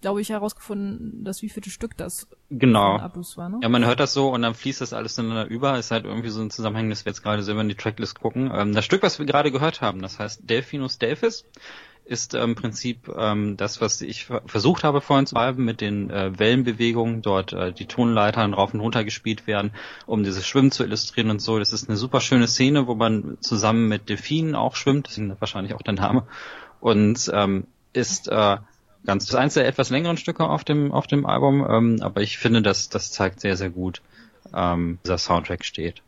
[0.00, 2.98] glaube ich, herausgefunden, dass wie viele Stück das Genau.
[2.98, 3.60] Abus war, ne?
[3.62, 5.78] Ja, man hört das so und dann fließt das alles ineinander über.
[5.78, 8.50] Ist halt irgendwie so ein Zusammenhang, dass wir jetzt gerade selber in die Tracklist gucken.
[8.52, 11.44] Ähm, das Stück, was wir gerade gehört haben, das heißt Delphinus Delphis,
[12.10, 15.80] ist äh, im Prinzip ähm, das, was ich ver- versucht habe vorhin zu beschreiben mit
[15.80, 19.70] den äh, Wellenbewegungen, dort äh, die Tonleitern rauf und runter gespielt werden,
[20.06, 21.58] um dieses Schwimmen zu illustrieren und so.
[21.58, 25.74] Das ist eine super schöne Szene, wo man zusammen mit Delfinen auch schwimmt, deswegen wahrscheinlich
[25.74, 26.26] auch der Name.
[26.80, 28.56] Und ähm, ist äh,
[29.06, 32.38] ganz das eins der etwas längeren Stücke auf dem auf dem Album, ähm, aber ich
[32.38, 34.02] finde, dass das zeigt sehr sehr gut,
[34.52, 36.02] ähm, dieser Soundtrack steht.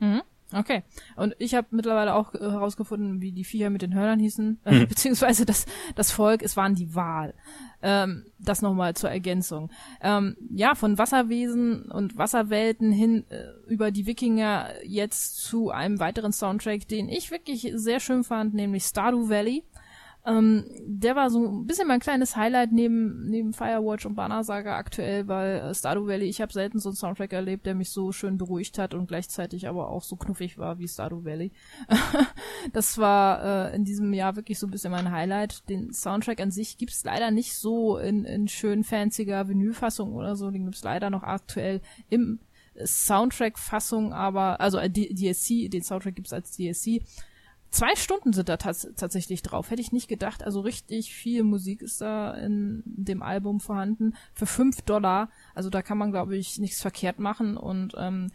[0.00, 0.22] Mhm.
[0.52, 0.82] Okay.
[1.16, 4.86] Und ich habe mittlerweile auch äh, herausgefunden, wie die Viecher mit den Hörnern hießen, äh,
[4.86, 7.34] beziehungsweise das, das Volk, es waren die Wahl.
[7.82, 9.70] Ähm, das nochmal zur Ergänzung.
[10.00, 16.32] Ähm, ja, von Wasserwesen und Wasserwelten hin äh, über die Wikinger jetzt zu einem weiteren
[16.32, 19.64] Soundtrack, den ich wirklich sehr schön fand, nämlich Stardew Valley.
[20.28, 24.76] Ähm, der war so ein bisschen mein kleines Highlight neben, neben Firewatch und Banner Saga
[24.76, 28.12] aktuell, weil äh, Stardew Valley, ich habe selten so einen Soundtrack erlebt, der mich so
[28.12, 31.52] schön beruhigt hat und gleichzeitig aber auch so knuffig war wie Stardew Valley.
[32.74, 35.66] das war äh, in diesem Jahr wirklich so ein bisschen mein Highlight.
[35.70, 40.50] Den Soundtrack an sich gibt's leider nicht so in, in schön fancier Vinylfassung oder so,
[40.50, 42.40] den gibt's leider noch aktuell im
[42.84, 47.02] Soundtrack-Fassung, aber also äh, D- DSC, den Soundtrack gibt's als DSC.
[47.70, 49.70] Zwei Stunden sind da tats tatsächlich drauf.
[49.70, 50.42] Hätte ich nicht gedacht.
[50.42, 54.14] Also richtig viel Musik ist da in dem Album vorhanden.
[54.32, 55.30] Für fünf Dollar.
[55.54, 57.58] Also da kann man, glaube ich, nichts verkehrt machen.
[57.58, 58.30] Und ähm,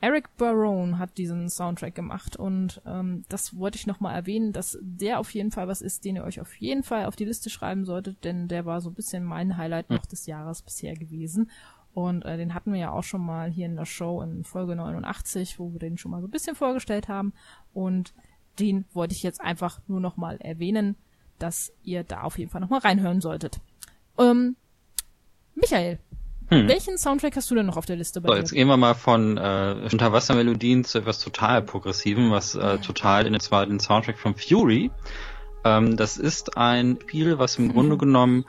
[0.00, 2.36] Eric Barone hat diesen Soundtrack gemacht.
[2.36, 6.16] Und ähm, das wollte ich nochmal erwähnen, dass der auf jeden Fall was ist, den
[6.16, 8.24] ihr euch auf jeden Fall auf die Liste schreiben solltet.
[8.24, 11.50] Denn der war so ein bisschen mein Highlight noch des Jahres bisher gewesen.
[11.92, 14.76] Und äh, den hatten wir ja auch schon mal hier in der Show in Folge
[14.76, 17.32] 89, wo wir den schon mal so ein bisschen vorgestellt haben.
[17.74, 18.14] Und
[18.60, 20.96] den wollte ich jetzt einfach nur noch mal erwähnen,
[21.38, 23.60] dass ihr da auf jeden Fall noch mal reinhören solltet.
[24.18, 24.56] Ähm,
[25.54, 25.98] Michael,
[26.48, 26.66] Hm.
[26.68, 28.40] welchen Soundtrack hast du denn noch auf der Liste bei So, dir?
[28.40, 33.38] jetzt gehen wir mal von äh, Unterwassermelodien zu etwas total Progressiven, was äh, total in
[33.38, 34.90] zwar den Soundtrack von Fury.
[35.64, 38.44] Ähm, das ist ein Spiel, was im Grunde genommen,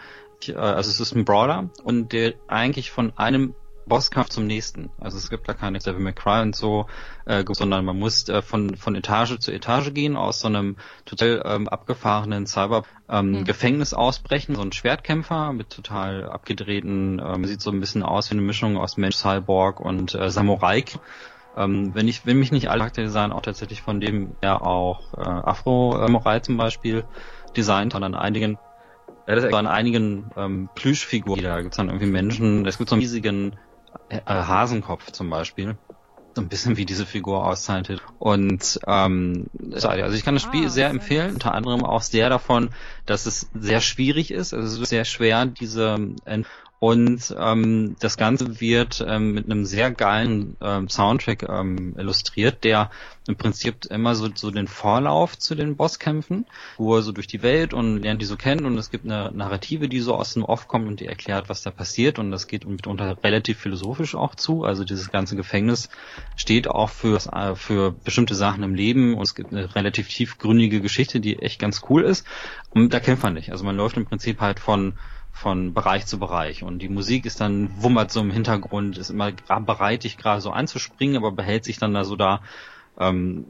[0.48, 3.54] äh, also es ist ein Brawler und der eigentlich von einem
[3.92, 4.90] Bosskampf zum nächsten.
[5.02, 6.86] Also es gibt da keine Devil May Cry und so,
[7.26, 11.44] äh, sondern man muss äh, von von Etage zu Etage gehen, aus so einem total
[11.44, 17.70] ähm, abgefahrenen Cyber ähm, Gefängnis ausbrechen, so ein Schwertkämpfer mit total abgedrehten, ähm, sieht so
[17.70, 20.86] ein bisschen aus wie eine Mischung aus Mensch, Cyborg und äh, Samurai.
[21.58, 25.22] Ähm, wenn ich, wenn mich nicht alle Charakterdesign auch tatsächlich von dem er auch äh,
[25.22, 27.04] Afro-Samurai zum Beispiel
[27.58, 28.58] designt, sondern einigen
[29.28, 32.96] ja, das ist an einigen ähm, Plüschfiguren, da gibt's dann irgendwie Menschen, es gibt so
[32.96, 33.58] einen riesigen
[34.12, 35.78] äh, Hasenkopf zum Beispiel.
[36.36, 38.02] So ein bisschen wie diese Figur auszeichnet.
[38.18, 42.70] Und ähm, also ich kann das Spiel Ah, sehr empfehlen, unter anderem auch sehr davon,
[43.06, 44.54] dass es sehr schwierig ist.
[44.54, 46.44] Also es ist sehr schwer, diese äh,
[46.84, 52.90] und ähm, das Ganze wird ähm, mit einem sehr geilen ähm, Soundtrack ähm, illustriert, der
[53.28, 56.48] im Prinzip immer so, so den Vorlauf zu den Bosskämpfen,
[56.80, 59.32] wo er so durch die Welt und lernt die so kennen und es gibt eine
[59.32, 62.48] Narrative, die so aus dem Off kommt und die erklärt, was da passiert und das
[62.48, 64.64] geht mitunter relativ philosophisch auch zu.
[64.64, 65.88] Also dieses ganze Gefängnis
[66.36, 70.82] steht auch für, äh, für bestimmte Sachen im Leben und es gibt eine relativ tiefgründige
[70.82, 72.26] Geschichte, die echt ganz cool ist.
[72.72, 73.52] Und da kämpft man nicht.
[73.52, 74.94] Also man läuft im Prinzip halt von
[75.32, 76.64] von Bereich zu Bereich.
[76.64, 80.52] Und die Musik ist dann wummert so im Hintergrund, ist immer bereit, dich gerade so
[80.52, 82.42] anzuspringen, aber behält sich dann da so da,
[83.00, 83.46] ähm,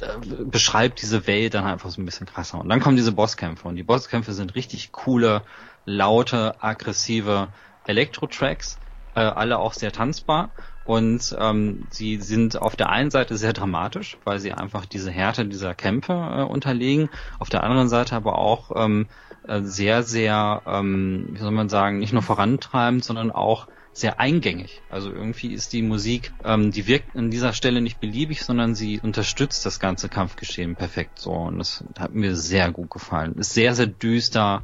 [0.00, 2.60] äh, beschreibt diese Welt dann einfach so ein bisschen krasser.
[2.60, 3.68] Und dann kommen diese Bosskämpfe.
[3.68, 5.42] Und die Bosskämpfe sind richtig coole,
[5.84, 7.48] laute, aggressive
[7.86, 8.78] Elektro-Tracks,
[9.14, 10.50] äh, alle auch sehr tanzbar.
[10.84, 15.44] Und ähm, sie sind auf der einen Seite sehr dramatisch, weil sie einfach diese Härte
[15.44, 17.08] dieser Kämpfe äh, unterlegen,
[17.40, 19.25] auf der anderen Seite aber auch ähm, äh,
[19.62, 24.82] sehr, sehr, ähm, wie soll man sagen, nicht nur vorantreibend, sondern auch sehr eingängig.
[24.90, 29.00] Also irgendwie ist die Musik, ähm, die wirkt an dieser Stelle nicht beliebig, sondern sie
[29.00, 31.32] unterstützt das ganze Kampfgeschehen perfekt so.
[31.32, 33.36] Und das hat mir sehr gut gefallen.
[33.36, 34.62] Ist sehr, sehr düster,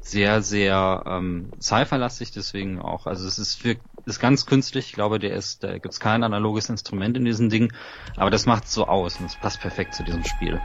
[0.00, 3.06] sehr, sehr ähm, Cypher-lastig, deswegen auch.
[3.06, 4.86] Also es ist wirkt, ist ganz künstlich.
[4.86, 7.72] Ich glaube, der ist, da gibt's kein analoges Instrument in diesem Ding,
[8.16, 10.60] aber das macht so aus und es passt perfekt zu diesem Spiel.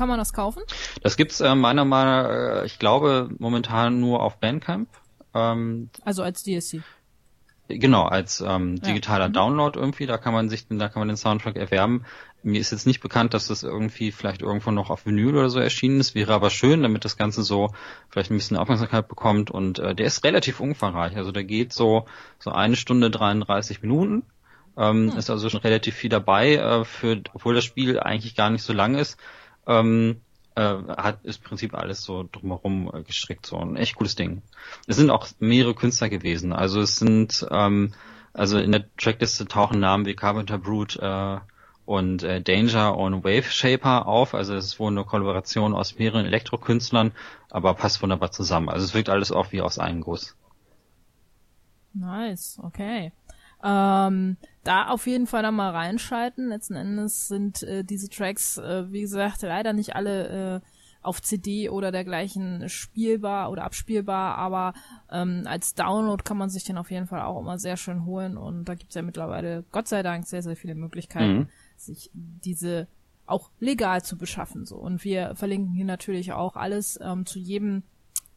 [0.00, 0.62] Kann man das kaufen?
[1.02, 4.88] Das gibt's äh, meiner Meinung nach, äh, ich glaube, momentan nur auf Bandcamp.
[5.34, 6.80] Ähm, also als DSC.
[7.68, 9.28] Genau, als ähm, digitaler ja.
[9.28, 9.34] Mhm.
[9.34, 12.06] Download irgendwie, da kann man sich, da kann man den Soundtrack erwerben.
[12.42, 15.60] Mir ist jetzt nicht bekannt, dass das irgendwie vielleicht irgendwo noch auf Vinyl oder so
[15.60, 16.14] erschienen ist.
[16.14, 17.68] Wäre aber schön, damit das Ganze so
[18.08, 19.50] vielleicht ein bisschen Aufmerksamkeit bekommt.
[19.50, 21.14] Und äh, der ist relativ umfangreich.
[21.18, 22.06] Also der geht so
[22.38, 24.22] so eine Stunde 33 Minuten.
[24.78, 25.18] Ähm, hm.
[25.18, 28.72] Ist also schon relativ viel dabei, äh, für, obwohl das Spiel eigentlich gar nicht so
[28.72, 29.18] lang ist.
[29.66, 30.20] Ähm,
[30.54, 34.42] äh, hat ist im Prinzip alles so drumherum äh, gestrickt, so ein echt cooles Ding.
[34.86, 36.52] Es sind auch mehrere Künstler gewesen.
[36.52, 37.92] Also es sind ähm,
[38.32, 41.50] also in der Trackliste tauchen Namen wie Carpenter Brute äh,
[41.84, 44.34] und äh, Danger und Wave Shaper auf.
[44.34, 47.12] Also es ist wohl eine Kollaboration aus mehreren Elektrokünstlern,
[47.50, 48.68] aber passt wunderbar zusammen.
[48.68, 50.36] Also es wirkt alles auch wie aus einem Guss.
[51.92, 53.12] Nice, okay.
[53.62, 56.48] Ähm, da auf jeden Fall dann mal reinschalten.
[56.48, 60.60] Letzten Endes sind äh, diese Tracks, äh, wie gesagt, leider nicht alle äh,
[61.02, 64.74] auf CD oder dergleichen spielbar oder abspielbar, aber
[65.10, 68.36] ähm, als Download kann man sich den auf jeden Fall auch immer sehr schön holen
[68.36, 71.48] und da gibt's ja mittlerweile, Gott sei Dank, sehr, sehr viele Möglichkeiten, mhm.
[71.76, 72.86] sich diese
[73.24, 74.66] auch legal zu beschaffen.
[74.66, 74.76] So.
[74.76, 77.84] Und wir verlinken hier natürlich auch alles ähm, zu jedem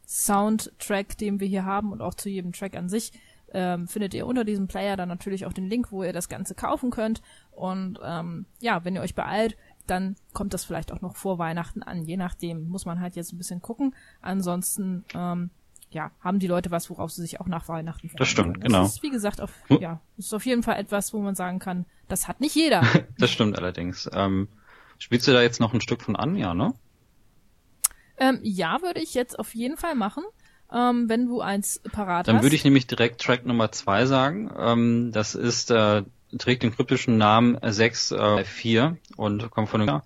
[0.08, 3.12] Soundtrack, den wir hier haben und auch zu jedem Track an sich
[3.54, 6.56] ähm, findet ihr unter diesem Player dann natürlich auch den Link, wo ihr das Ganze
[6.56, 7.22] kaufen könnt.
[7.52, 9.56] Und ähm, ja, wenn ihr euch beeilt,
[9.88, 12.04] dann kommt das vielleicht auch noch vor Weihnachten an.
[12.04, 13.96] Je nachdem muss man halt jetzt ein bisschen gucken.
[14.22, 15.50] Ansonsten ähm,
[15.92, 18.18] ja, haben die Leute was, worauf sie sich auch nach Weihnachten freuen.
[18.18, 18.86] Das stimmt, das genau.
[18.86, 19.80] Ist, wie gesagt, auf, hm?
[19.80, 22.84] ja, ist auf jeden Fall etwas, wo man sagen kann, das hat nicht jeder.
[23.18, 24.10] das stimmt allerdings.
[24.14, 24.48] Ähm,
[24.98, 26.74] spielst du da jetzt noch ein Stück von an, ja, ne?
[28.18, 30.24] Ähm, ja, würde ich jetzt auf jeden Fall machen
[30.74, 32.44] ähm, wenn du eins parat Dann hast.
[32.44, 34.52] würde ich nämlich direkt Track Nummer zwei sagen.
[34.58, 36.04] Ähm, das ist, äh,
[36.38, 38.16] trägt den kryptischen Namen 6-4
[38.76, 40.02] äh, und kommt von einem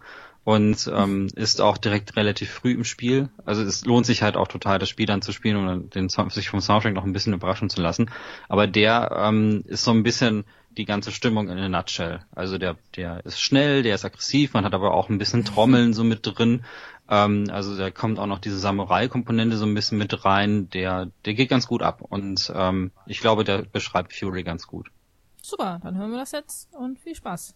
[0.47, 3.27] und ähm, ist auch direkt relativ früh im Spiel.
[3.45, 6.47] Also es lohnt sich halt auch total, das Spiel dann zu spielen und den, sich
[6.47, 8.09] vom Soundtrack noch ein bisschen überraschen zu lassen.
[8.47, 10.45] Aber der ähm, ist so ein bisschen
[10.77, 12.21] die ganze Stimmung in a nutshell.
[12.33, 15.93] Also der, der ist schnell, der ist aggressiv, man hat aber auch ein bisschen Trommeln
[15.93, 16.63] so mit drin.
[17.09, 20.69] Ähm, also da kommt auch noch diese Samurai-Komponente so ein bisschen mit rein.
[20.69, 24.91] Der, der geht ganz gut ab und ähm, ich glaube, der beschreibt Fury ganz gut.
[25.41, 27.55] Super, dann hören wir das jetzt und viel Spaß.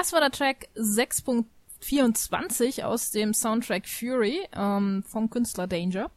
[0.00, 6.10] Das war der Track 6.24 aus dem Soundtrack Fury ähm, vom Künstler Danger.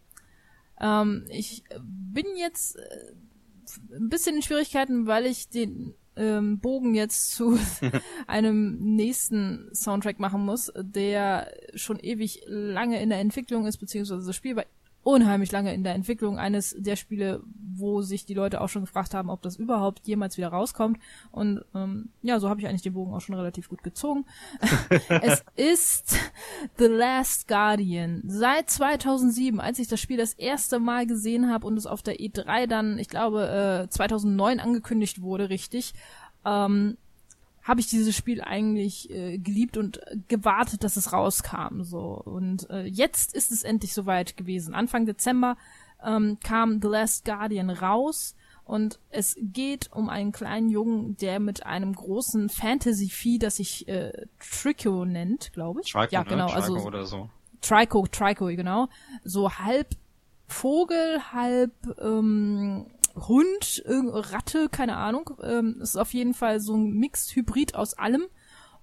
[0.79, 3.11] Ähm, ich bin jetzt äh,
[3.93, 7.59] ein bisschen in Schwierigkeiten, weil ich den ähm, Bogen jetzt zu
[8.25, 14.35] einem nächsten Soundtrack machen muss, der schon ewig lange in der Entwicklung ist, beziehungsweise das
[14.37, 14.63] Spiel war
[15.03, 17.41] unheimlich lange in der Entwicklung eines der Spiele,
[17.75, 20.97] wo sich die Leute auch schon gefragt haben, ob das überhaupt jemals wieder rauskommt.
[21.31, 24.25] Und ähm, ja, so habe ich eigentlich den Bogen auch schon relativ gut gezogen.
[25.21, 26.17] es ist
[26.77, 28.23] The Last Guardian.
[28.25, 32.17] Seit 2007, als ich das Spiel das erste Mal gesehen habe und es auf der
[32.17, 35.93] E3 dann, ich glaube, äh, 2009 angekündigt wurde, richtig,
[36.45, 36.97] ähm,
[37.63, 41.83] habe ich dieses Spiel eigentlich äh, geliebt und gewartet, dass es rauskam.
[41.83, 44.73] So und äh, jetzt ist es endlich soweit gewesen.
[44.73, 45.57] Anfang Dezember
[46.03, 48.35] ähm, kam The Last Guardian raus
[48.65, 54.11] und es geht um einen kleinen Jungen, der mit einem großen Fantasy-Vieh, das sich äh,
[54.39, 55.91] Trico nennt, glaube ich.
[55.91, 56.53] Trico, ja, genau, ne?
[56.53, 57.29] also Trico oder so.
[57.61, 58.87] Trico, Trico, genau.
[59.23, 59.95] So halb
[60.47, 62.85] Vogel, halb ähm,
[63.15, 65.31] Hund, Ratte, keine Ahnung.
[65.43, 68.25] Ähm, ist auf jeden Fall so ein Mixed-Hybrid aus allem.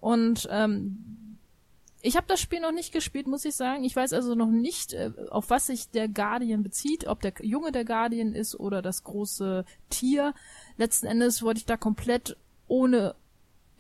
[0.01, 1.39] Und ähm,
[2.03, 3.85] ich habe das Spiel noch nicht gespielt, muss ich sagen.
[3.85, 7.73] Ich weiß also noch nicht, äh, auf was sich der Guardian bezieht, ob der Junge
[7.73, 10.35] der Guardian ist oder das große Tier.
[10.77, 12.37] Letzten Endes wollte ich da komplett
[12.69, 13.15] ohne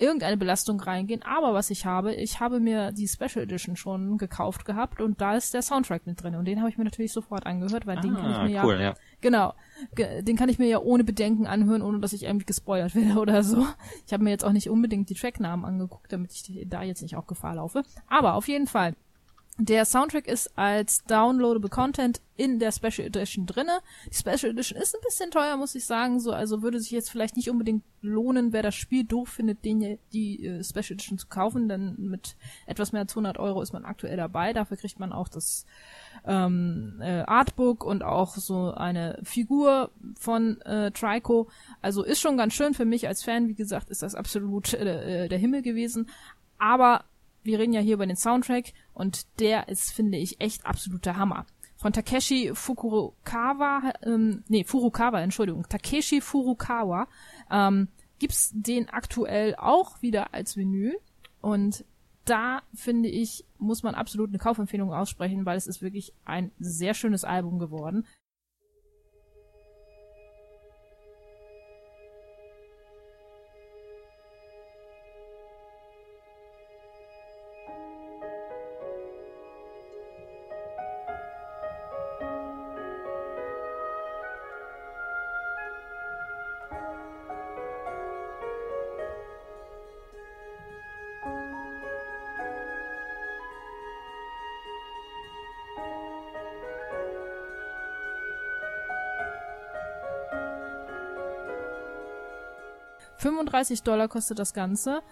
[0.00, 1.22] irgendeine Belastung reingehen.
[1.22, 5.36] Aber was ich habe, ich habe mir die Special Edition schon gekauft gehabt und da
[5.36, 6.34] ist der Soundtrack mit drin.
[6.34, 8.74] Und den habe ich mir natürlich sofort angehört, weil ah, den kann ich mir cool,
[8.76, 8.94] ja, ja.
[9.20, 9.54] Genau.
[9.96, 13.42] Den kann ich mir ja ohne Bedenken anhören, ohne dass ich irgendwie gespoilert werde oder
[13.42, 13.66] so.
[14.06, 17.16] Ich habe mir jetzt auch nicht unbedingt die Tracknamen angeguckt, damit ich da jetzt nicht
[17.16, 17.82] auch Gefahr laufe.
[18.08, 18.94] Aber auf jeden Fall.
[19.62, 23.80] Der Soundtrack ist als downloadable Content in der Special Edition drinne.
[24.10, 27.10] Die Special Edition ist ein bisschen teuer, muss ich sagen, so also würde sich jetzt
[27.10, 31.26] vielleicht nicht unbedingt lohnen, wer das Spiel doof findet, den die äh, Special Edition zu
[31.26, 34.54] kaufen, denn mit etwas mehr als 100 Euro ist man aktuell dabei.
[34.54, 35.66] Dafür kriegt man auch das
[36.24, 41.48] ähm, äh, Artbook und auch so eine Figur von äh, Trico.
[41.82, 43.48] Also ist schon ganz schön für mich als Fan.
[43.48, 46.08] Wie gesagt, ist das absolut äh, der Himmel gewesen.
[46.56, 47.04] Aber
[47.42, 51.46] wir reden ja hier über den Soundtrack und der ist, finde ich, echt absoluter Hammer.
[51.76, 57.08] Von Takeshi Furukawa, ähm, nee, Furukawa, Entschuldigung, Takeshi Furukawa,
[57.50, 57.88] ähm,
[58.18, 60.98] gibt's den aktuell auch wieder als Vinyl
[61.40, 61.84] und
[62.26, 66.94] da finde ich, muss man absolut eine Kaufempfehlung aussprechen, weil es ist wirklich ein sehr
[66.94, 68.06] schönes Album geworden.
[103.60, 105.02] 35 Dollar kostet das Ganze.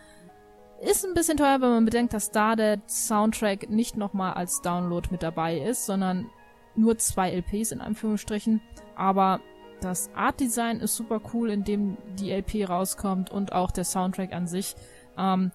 [0.81, 5.09] Ist ein bisschen teuer, wenn man bedenkt, dass da der Soundtrack nicht nochmal als Download
[5.11, 6.31] mit dabei ist, sondern
[6.77, 8.61] nur zwei LPs in Anführungsstrichen.
[8.95, 9.41] Aber
[9.81, 14.33] das Art Design ist super cool, in dem die LP rauskommt und auch der Soundtrack
[14.33, 14.77] an sich.
[15.17, 15.51] Ähm,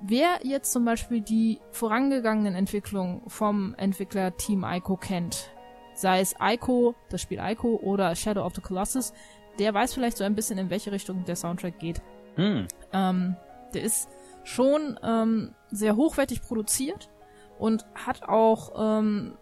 [0.00, 5.50] wer jetzt zum Beispiel die vorangegangenen Entwicklungen vom Entwickler Team Ico kennt,
[5.94, 9.12] sei es Ico, das Spiel Ico oder Shadow of the Colossus,
[9.58, 12.02] der weiß vielleicht so ein bisschen, in welche Richtung der Soundtrack geht.
[12.36, 12.66] Hm.
[12.92, 13.36] Ähm,
[13.74, 14.08] der ist
[14.44, 17.10] schon ähm, sehr hochwertig produziert
[17.58, 19.36] und hat auch, ähm,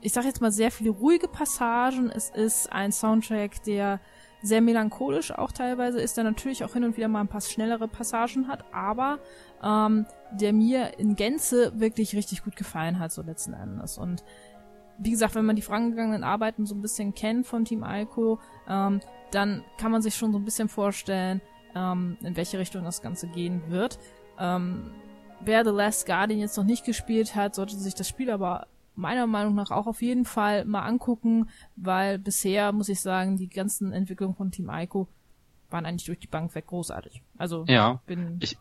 [0.00, 2.10] ich sag jetzt mal, sehr viele ruhige Passagen.
[2.10, 4.00] Es ist ein Soundtrack, der
[4.42, 7.88] sehr melancholisch auch teilweise ist, der natürlich auch hin und wieder mal ein paar schnellere
[7.88, 9.18] Passagen hat, aber
[9.62, 13.96] ähm, der mir in Gänze wirklich richtig gut gefallen hat, so letzten Endes.
[13.96, 14.22] Und
[14.98, 18.38] wie gesagt, wenn man die vorangegangenen Arbeiten so ein bisschen kennt von Team Alco,
[18.68, 21.40] ähm, dann kann man sich schon so ein bisschen vorstellen,
[21.74, 23.98] ähm, in welche Richtung das Ganze gehen wird.
[24.38, 24.90] Ähm,
[25.40, 28.66] wer The Last Guardian jetzt noch nicht gespielt hat, sollte sich das Spiel aber
[28.96, 33.48] meiner Meinung nach auch auf jeden Fall mal angucken, weil bisher, muss ich sagen, die
[33.48, 35.08] ganzen Entwicklungen von Team Ico
[35.70, 37.22] waren eigentlich durch die Bank weg großartig.
[37.36, 38.56] Also ja, bin ich,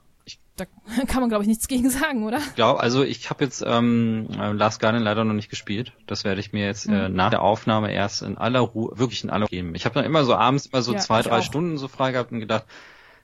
[0.55, 0.65] da
[1.07, 2.38] kann man, glaube ich, nichts gegen sagen, oder?
[2.38, 5.93] Ich glaube, also ich habe jetzt ähm, Last Guardian leider noch nicht gespielt.
[6.07, 6.93] Das werde ich mir jetzt mhm.
[6.93, 9.76] äh, nach der Aufnahme erst in aller Ruhe, wirklich in aller Ruhe geben.
[9.76, 11.43] Ich habe dann immer so abends immer so ja, zwei, drei auch.
[11.43, 12.65] Stunden so frei gehabt und gedacht,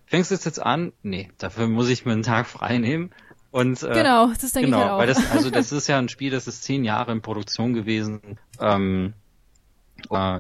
[0.06, 0.92] fängst du jetzt jetzt an?
[1.04, 3.12] Nee, dafür muss ich mir einen Tag frei nehmen.
[3.52, 4.98] Und, äh, genau, das denke genau, ich halt auch.
[5.00, 8.22] Weil das, also das ist ja ein Spiel, das ist zehn Jahre in Produktion gewesen.
[8.60, 9.29] Ähm, Äh,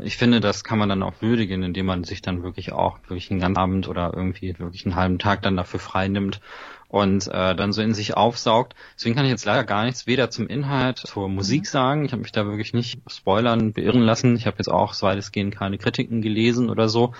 [0.03, 3.31] ich finde, das kann man dann auch würdigen, indem man sich dann wirklich auch wirklich
[3.31, 6.41] einen ganzen Abend oder irgendwie wirklich einen halben Tag dann dafür frei nimmt
[6.89, 8.75] und äh, dann so in sich aufsaugt.
[8.95, 11.65] Deswegen kann ich jetzt leider gar nichts weder zum Inhalt, zur Musik mhm.
[11.65, 12.05] sagen.
[12.05, 14.35] Ich habe mich da wirklich nicht spoilern, beirren lassen.
[14.35, 17.13] Ich habe jetzt auch, soweit es gehen, keine Kritiken gelesen oder so.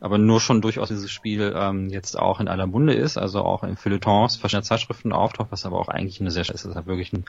[0.00, 3.64] Aber nur schon durchaus dieses Spiel ähm, jetzt auch in aller Munde ist, also auch
[3.64, 6.42] in Feuilletons verschiedener Zeitschriften auftaucht, was aber auch eigentlich eine sehr.
[6.42, 7.24] Es ist halt wirklich ein,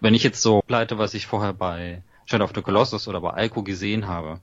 [0.00, 3.30] wenn ich jetzt so pleite, was ich vorher bei Shadow of the Colossus oder bei
[3.30, 4.40] Alco gesehen habe,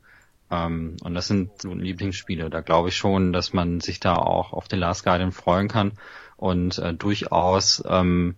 [0.51, 4.53] ähm, und das sind so Lieblingsspiele, da glaube ich schon, dass man sich da auch
[4.53, 5.93] auf den Last Guardian freuen kann
[6.35, 8.35] und äh, durchaus, ähm,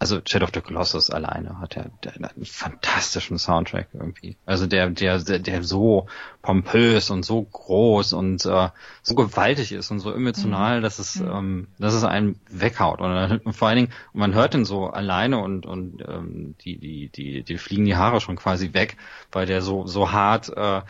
[0.00, 4.36] also Shadow of the Colossus alleine hat ja einen fantastischen Soundtrack irgendwie.
[4.46, 6.06] Also der, der, der, der so
[6.40, 8.68] pompös und so groß und äh,
[9.02, 10.82] so gewaltig ist und so emotional, mhm.
[10.82, 11.30] dass es, mhm.
[11.30, 13.00] ähm, dass es einen weghaut.
[13.00, 17.08] Und, und vor allen Dingen, man hört den so alleine und, und ähm, die, die,
[17.08, 18.96] die, die fliegen die Haare schon quasi weg,
[19.32, 20.82] weil der so, so hart äh,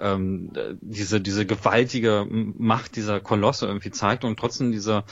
[0.00, 0.50] ähm,
[0.80, 5.04] diese, diese gewaltige Macht dieser Kolosse irgendwie zeigt und trotzdem diese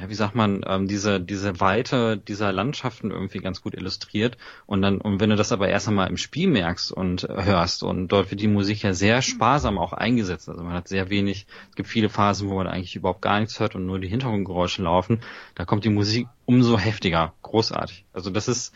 [0.00, 4.36] ja, wie sagt man, ähm, diese, diese Weite dieser Landschaften irgendwie ganz gut illustriert.
[4.66, 8.08] Und dann, und wenn du das aber erst einmal im Spiel merkst und hörst, und
[8.08, 10.48] dort wird die Musik ja sehr sparsam auch eingesetzt.
[10.48, 13.60] Also man hat sehr wenig, es gibt viele Phasen, wo man eigentlich überhaupt gar nichts
[13.60, 15.20] hört und nur die Hintergrundgeräusche laufen.
[15.54, 17.32] Da kommt die Musik umso heftiger.
[17.42, 18.04] Großartig.
[18.12, 18.74] Also das ist,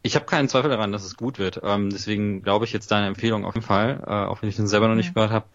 [0.00, 1.60] ich habe keinen Zweifel daran, dass es gut wird.
[1.64, 4.68] Ähm, deswegen glaube ich jetzt deine Empfehlung auf jeden Fall, äh, auch wenn ich den
[4.68, 5.46] selber noch nicht gehört habe,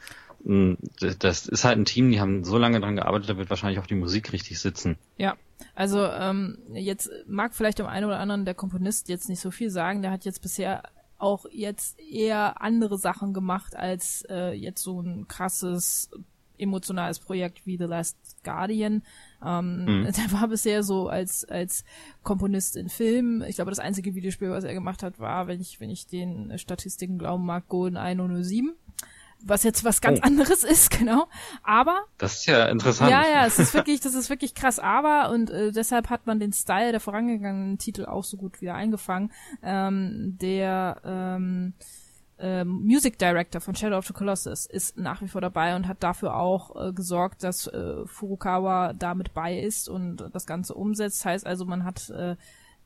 [0.44, 3.88] das ist halt ein Team, die haben so lange dran gearbeitet, da wird wahrscheinlich auch
[3.88, 4.98] die Musik richtig sitzen.
[5.18, 5.36] Ja,
[5.76, 9.70] also ähm, jetzt mag vielleicht dem einen oder anderen der Komponist jetzt nicht so viel
[9.70, 10.84] sagen, der hat jetzt bisher
[11.18, 16.10] auch jetzt eher andere Sachen gemacht als äh, jetzt so ein krasses
[16.58, 19.04] emotionales Projekt wie The Last Guardian.
[19.44, 20.04] Ähm, mhm.
[20.16, 21.84] Der war bisher so als als
[22.24, 23.42] Komponist in Filmen.
[23.44, 26.58] Ich glaube, das einzige Videospiel, was er gemacht hat, war, wenn ich wenn ich den
[26.58, 28.74] Statistiken glauben mag, Golden 107
[29.46, 30.24] was jetzt was ganz oh.
[30.24, 31.28] anderes ist, genau.
[31.64, 33.12] Aber das ist ja interessant.
[33.12, 34.80] Ja, ja, es ist wirklich, das ist wirklich krass.
[34.80, 38.76] Aber und äh, deshalb hat man den Style der vorangegangenen Titel auch so gut wieder
[38.76, 39.32] eingefangen.
[39.64, 41.74] Ähm, der ähm,
[42.42, 46.04] äh, Music Director von Shadow of the Colossus ist nach wie vor dabei und hat
[46.04, 51.24] dafür auch äh, gesorgt, dass äh, Furukawa da mit bei ist und das Ganze umsetzt.
[51.24, 52.36] Heißt also, man hat äh,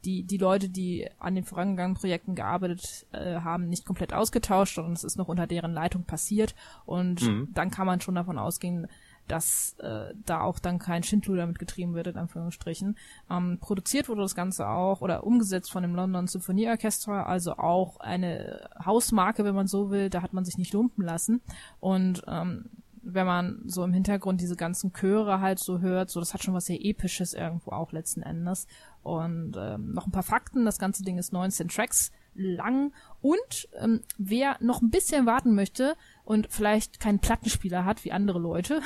[0.06, 4.94] die, die Leute, die an den vorangegangenen Projekten gearbeitet äh, haben, nicht komplett ausgetauscht, sondern
[4.94, 6.56] es ist noch unter deren Leitung passiert.
[6.86, 7.50] Und mhm.
[7.54, 8.88] dann kann man schon davon ausgehen,
[9.28, 12.96] dass äh, da auch dann kein Schindluder damit getrieben wird, in Anführungsstrichen.
[13.30, 18.70] Ähm, produziert wurde das Ganze auch oder umgesetzt von dem London Symphonieorchester, also auch eine
[18.86, 21.42] Hausmarke, wenn man so will, da hat man sich nicht lumpen lassen.
[21.80, 22.70] Und ähm,
[23.06, 26.56] wenn man so im Hintergrund diese ganzen Chöre halt so hört, so das hat schon
[26.56, 28.68] was sehr Episches irgendwo auch letzten Endes.
[29.04, 32.92] Und ähm, noch ein paar Fakten, das ganze Ding ist 19 Tracks lang
[33.22, 35.96] und ähm, wer noch ein bisschen warten möchte
[36.26, 38.82] und vielleicht keinen Plattenspieler hat wie andere Leute,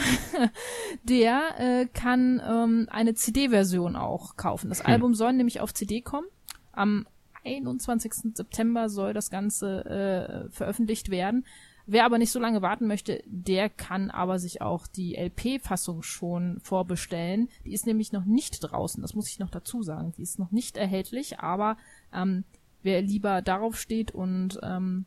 [1.03, 4.70] der äh, kann ähm, eine CD-Version auch kaufen.
[4.70, 4.88] Das hm.
[4.88, 6.28] Album soll nämlich auf CD kommen.
[6.74, 7.07] Am
[7.45, 8.36] 21.
[8.36, 11.45] September soll das Ganze äh, veröffentlicht werden.
[11.92, 16.60] Wer aber nicht so lange warten möchte, der kann aber sich auch die LP-Fassung schon
[16.62, 17.50] vorbestellen.
[17.66, 20.14] Die ist nämlich noch nicht draußen, das muss ich noch dazu sagen.
[20.16, 21.78] Die ist noch nicht erhältlich, aber
[22.14, 22.44] ähm,
[22.84, 25.06] wer lieber darauf steht und ähm,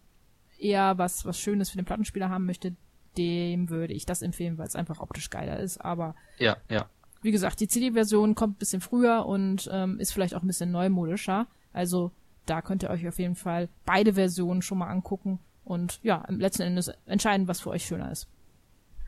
[0.58, 2.74] eher was, was Schönes für den Plattenspieler haben möchte,
[3.16, 5.78] dem würde ich das empfehlen, weil es einfach optisch geiler ist.
[5.78, 6.86] Aber ja, ja.
[7.20, 10.72] wie gesagt, die CD-Version kommt ein bisschen früher und ähm, ist vielleicht auch ein bisschen
[10.72, 11.46] neumodischer.
[11.72, 12.10] Also
[12.44, 16.40] da könnt ihr euch auf jeden Fall beide Versionen schon mal angucken und ja, im
[16.40, 18.28] letzten Endes entscheiden, was für euch schöner ist.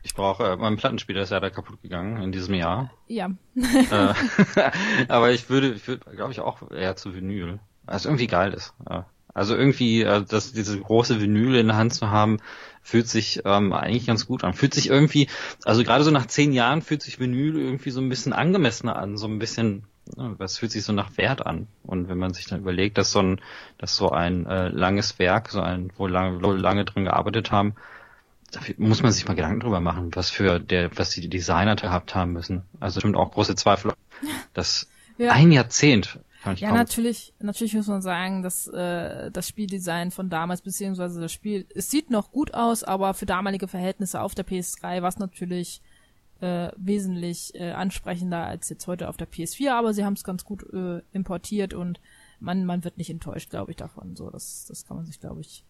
[0.03, 2.91] Ich brauche, äh, mein Plattenspieler ist ja da kaputt gegangen in diesem Jahr.
[3.07, 3.31] Ja.
[3.55, 4.13] äh,
[5.07, 7.59] aber ich würde, ich würde, glaube ich, auch eher zu Vinyl.
[7.87, 8.73] Es irgendwie geil ist.
[9.33, 12.37] Also irgendwie, äh, das, diese große Vinyl in der Hand zu haben,
[12.83, 14.53] fühlt sich ähm, eigentlich ganz gut an.
[14.53, 15.27] Fühlt sich irgendwie,
[15.63, 19.17] also gerade so nach zehn Jahren fühlt sich Vinyl irgendwie so ein bisschen angemessener an,
[19.17, 19.85] so ein bisschen
[20.15, 21.67] was fühlt sich so nach Wert an?
[21.83, 23.41] Und wenn man sich dann überlegt, dass so ein,
[23.77, 27.75] dass so ein äh, langes Werk, so ein, wo lange, wo lange drin gearbeitet haben,
[28.51, 32.15] dafür muss man sich mal Gedanken drüber machen, was für der, was die Designer gehabt
[32.15, 32.63] haben müssen.
[32.79, 33.93] Also stimmt auch große Zweifel.
[34.53, 34.87] Das
[35.17, 35.31] ja.
[35.31, 36.19] ein Jahrzehnt.
[36.57, 41.65] Ja, natürlich, natürlich muss man sagen, dass äh, das Spieldesign von damals, beziehungsweise das Spiel,
[41.73, 45.81] es sieht noch gut aus, aber für damalige Verhältnisse auf der PS3 war es natürlich
[46.45, 50.45] äh, wesentlich äh, ansprechender als jetzt heute auf der PS4, aber sie haben es ganz
[50.45, 51.99] gut äh, importiert und
[52.39, 54.15] man, man wird nicht enttäuscht, glaube ich, davon.
[54.15, 55.63] So, das, das kann man sich, glaube ich.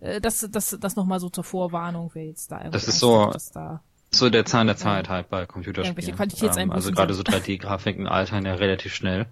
[0.00, 3.56] Äh, das, das, das nochmal so zur Vorwarnung, wer jetzt da Das ist so, hat,
[3.56, 6.16] da so der Zahn der Zeit halt bei Computerspielen.
[6.56, 9.26] Ähm, also gerade so 3D-Grafiken altern ja relativ schnell.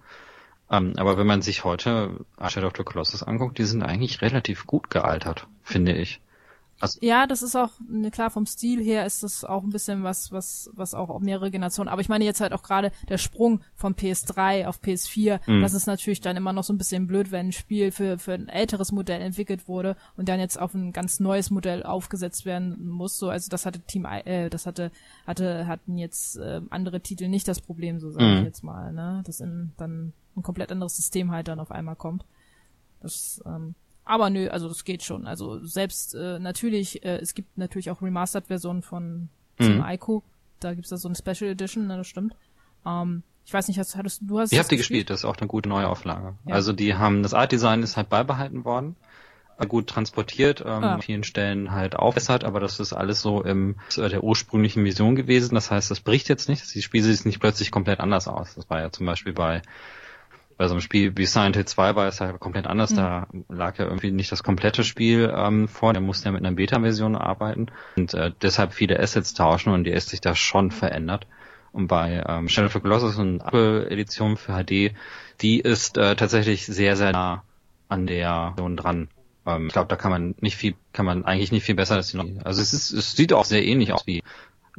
[0.70, 4.66] Ähm, aber wenn man sich heute Shadow of the Colossus anguckt, die sind eigentlich relativ
[4.66, 6.20] gut gealtert, finde ich.
[6.82, 10.02] Also, ja, das ist auch, ne, klar, vom Stil her ist das auch ein bisschen
[10.02, 13.60] was, was, was auch mehrere Generationen, aber ich meine jetzt halt auch gerade der Sprung
[13.76, 15.62] von PS3 auf PS4, mhm.
[15.62, 18.32] das ist natürlich dann immer noch so ein bisschen blöd, wenn ein Spiel für, für
[18.32, 22.88] ein älteres Modell entwickelt wurde und dann jetzt auf ein ganz neues Modell aufgesetzt werden
[22.88, 24.90] muss, so, also das hatte Team, äh, das hatte,
[25.24, 28.38] hatte, hatten jetzt äh, andere Titel nicht das Problem, so sage mhm.
[28.38, 31.94] ich jetzt mal, ne, dass in, dann ein komplett anderes System halt dann auf einmal
[31.94, 32.24] kommt.
[33.00, 35.26] Das, ähm, aber nö, also das geht schon.
[35.26, 39.28] Also selbst äh, natürlich, äh, es gibt natürlich auch Remastered-Versionen von
[39.58, 39.84] mhm.
[39.86, 40.22] Ico.
[40.60, 42.34] Da gibt's da so eine Special Edition, ne, das stimmt.
[42.86, 45.36] Ähm, ich weiß nicht, hast, hattest du hast Ich habe die gespielt, das ist auch
[45.36, 46.34] eine gute neue Auflage.
[46.46, 46.54] Ja.
[46.54, 48.96] Also die haben das Art Design ist halt beibehalten worden,
[49.68, 50.94] gut transportiert, ähm, ah.
[50.94, 55.14] an vielen Stellen halt aufbessert, aber das ist alles so im äh, der ursprünglichen Vision
[55.14, 55.54] gewesen.
[55.54, 56.74] Das heißt, das bricht jetzt nicht.
[56.74, 58.54] Die Spiel sieht nicht plötzlich komplett anders aus.
[58.54, 59.62] Das war ja zum Beispiel bei
[60.62, 62.92] bei so einem Spiel wie Silent Hill 2 war es ja komplett anders.
[62.92, 62.96] Mhm.
[62.96, 65.92] Da lag ja irgendwie nicht das komplette Spiel ähm, vor.
[65.92, 69.90] Der musste ja mit einer Beta-Version arbeiten und äh, deshalb viele Assets tauschen und die
[69.90, 71.26] ist sich da schon verändert.
[71.72, 74.94] Und bei ähm, Shadow of the Colossus und Apple Edition für HD,
[75.40, 77.42] die ist äh, tatsächlich sehr, sehr nah
[77.88, 79.08] an der Version dran.
[79.44, 82.12] Ähm, ich glaube, da kann man nicht viel, kann man eigentlich nicht viel besser als
[82.12, 82.26] die noch.
[82.44, 84.22] Also es ist, es sieht auch sehr ähnlich aus wie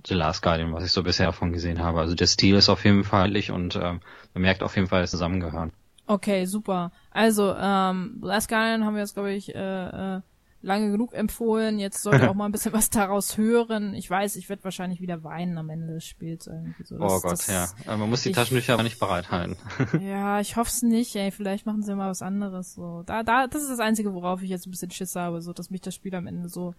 [0.06, 2.00] The Last Guardian, was ich so bisher davon gesehen habe.
[2.00, 4.02] Also der Stil ist auf jeden Fall ähnlich und ähm,
[4.34, 5.72] man merkt auf jeden Fall, dass zusammengehören.
[6.06, 6.91] Okay, super.
[7.12, 10.22] Also, ähm, The Last Guardian haben wir jetzt, glaube ich, äh, äh,
[10.62, 11.80] lange genug empfohlen.
[11.80, 13.94] Jetzt sollte auch mal ein bisschen was daraus hören.
[13.94, 16.98] Ich weiß, ich werde wahrscheinlich wieder weinen am Ende des Spiels irgendwie so.
[16.98, 17.70] Das, oh Gott, das, ja.
[17.86, 19.56] Aber man muss die ich, Taschentücher aber nicht bereithalten.
[20.02, 21.32] ja, ich hoffe es nicht, ey.
[21.32, 22.74] Vielleicht machen sie mal was anderes.
[22.74, 25.53] So, da, da, das ist das Einzige, worauf ich jetzt ein bisschen Schiss habe, so,
[25.53, 26.76] dass mich das Spiel am Ende so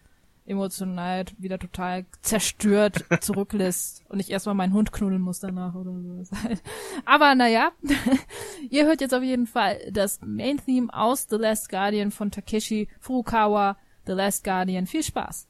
[0.46, 5.92] emotional wieder total zerstört zurücklässt und ich erstmal meinen Hund knuddeln muss danach oder
[6.24, 6.36] so.
[7.04, 7.72] Aber naja,
[8.70, 12.88] ihr hört jetzt auf jeden Fall das Main Theme aus The Last Guardian von Takeshi
[13.00, 13.76] Furukawa,
[14.06, 14.86] The Last Guardian.
[14.86, 15.48] Viel Spaß!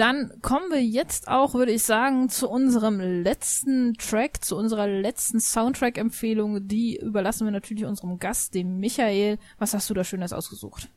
[0.00, 5.40] Dann kommen wir jetzt auch, würde ich sagen, zu unserem letzten Track, zu unserer letzten
[5.40, 6.66] Soundtrack-Empfehlung.
[6.66, 9.38] Die überlassen wir natürlich unserem Gast, dem Michael.
[9.58, 10.88] Was hast du da Schönes ausgesucht?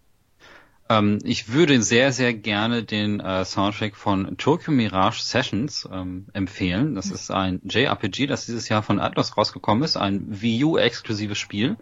[0.90, 6.96] Ähm, ich würde sehr, sehr gerne den äh, Soundtrack von Tokyo Mirage Sessions ähm, empfehlen.
[6.96, 11.76] Das ist ein JRPG, das dieses Jahr von Atlas rausgekommen ist, ein Wii U-exklusives Spiel.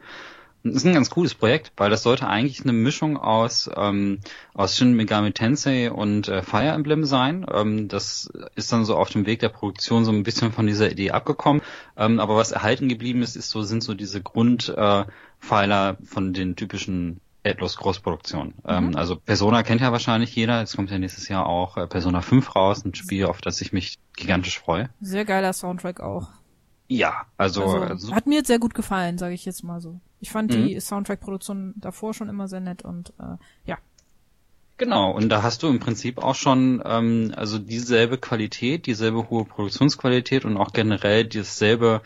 [0.64, 4.20] Das ist ein ganz cooles Projekt, weil das sollte eigentlich eine Mischung aus ähm,
[4.54, 7.46] aus Shin Megami Tensei und äh, Fire Emblem sein.
[7.52, 10.92] Ähm, das ist dann so auf dem Weg der Produktion so ein bisschen von dieser
[10.92, 11.62] Idee abgekommen.
[11.98, 15.08] Ähm, aber was erhalten geblieben ist, ist so sind so diese Grundpfeiler
[16.00, 18.54] äh, von den typischen Atlas Großproduktionen.
[18.68, 18.90] Ähm, mhm.
[18.92, 20.60] Ähm, also Persona kennt ja wahrscheinlich jeder.
[20.60, 23.74] Jetzt kommt ja nächstes Jahr auch äh, Persona 5 raus, ein Spiel, auf das ich
[23.74, 24.90] mich gigantisch freue.
[25.00, 26.30] Sehr geiler Soundtrack auch.
[26.94, 30.02] Ja, also, also, also hat mir jetzt sehr gut gefallen, sage ich jetzt mal so.
[30.20, 30.68] Ich fand mhm.
[30.68, 33.78] die Soundtrack-Produktion davor schon immer sehr nett und äh, ja.
[34.76, 39.46] Genau, und da hast du im Prinzip auch schon ähm, also dieselbe Qualität, dieselbe hohe
[39.46, 42.02] Produktionsqualität und auch generell dasselbe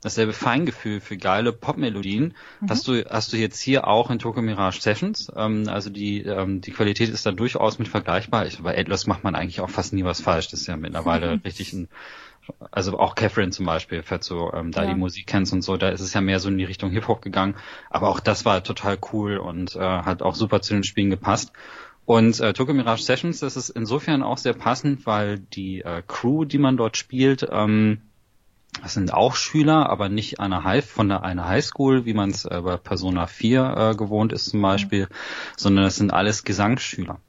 [0.00, 2.70] dasselbe Feingefühl für geile Popmelodien mhm.
[2.70, 5.32] hast du hast du jetzt hier auch in Tokyo Mirage Sessions.
[5.34, 8.46] Ähm, also die ähm, die Qualität ist da durchaus mit vergleichbar.
[8.46, 10.48] Ich, bei Atlas macht man eigentlich auch fast nie was falsch.
[10.48, 11.40] Das ist ja mittlerweile mhm.
[11.44, 11.88] richtig ein
[12.70, 14.90] also auch Catherine zum Beispiel, falls du ähm, da ja.
[14.90, 17.22] die Musik kennst und so, da ist es ja mehr so in die Richtung Hip-Hop
[17.22, 17.54] gegangen.
[17.90, 21.52] Aber auch das war total cool und äh, hat auch super zu den Spielen gepasst.
[22.04, 26.44] Und äh, Tokyo Mirage Sessions, das ist insofern auch sehr passend, weil die äh, Crew,
[26.44, 28.00] die man dort spielt, ähm,
[28.82, 32.44] das sind auch Schüler, aber nicht einer High, von der, einer Highschool, wie man es
[32.44, 35.14] äh, bei Persona 4 äh, gewohnt ist zum Beispiel, mhm.
[35.56, 37.20] sondern das sind alles Gesangsschüler.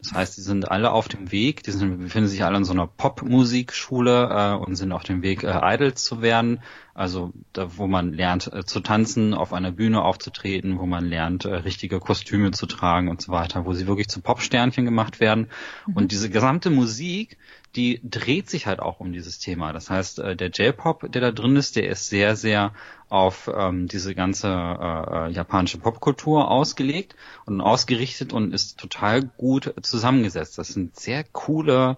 [0.00, 2.72] Das heißt, die sind alle auf dem Weg, die sind, befinden sich alle in so
[2.72, 6.60] einer Popmusikschule äh, und sind auf dem Weg, äh, Idols zu werden.
[6.98, 11.44] Also da, wo man lernt äh, zu tanzen, auf einer Bühne aufzutreten, wo man lernt,
[11.44, 15.46] äh, richtige Kostüme zu tragen und so weiter, wo sie wirklich zu Popsternchen gemacht werden.
[15.86, 15.96] Mhm.
[15.96, 17.38] Und diese gesamte Musik,
[17.76, 19.72] die dreht sich halt auch um dieses Thema.
[19.72, 22.72] Das heißt, äh, der J-Pop, der da drin ist, der ist sehr, sehr
[23.08, 27.14] auf ähm, diese ganze äh, äh, japanische Popkultur ausgelegt
[27.46, 30.58] und ausgerichtet und ist total gut zusammengesetzt.
[30.58, 31.96] Das sind sehr coole,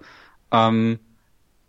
[0.53, 0.99] ähm,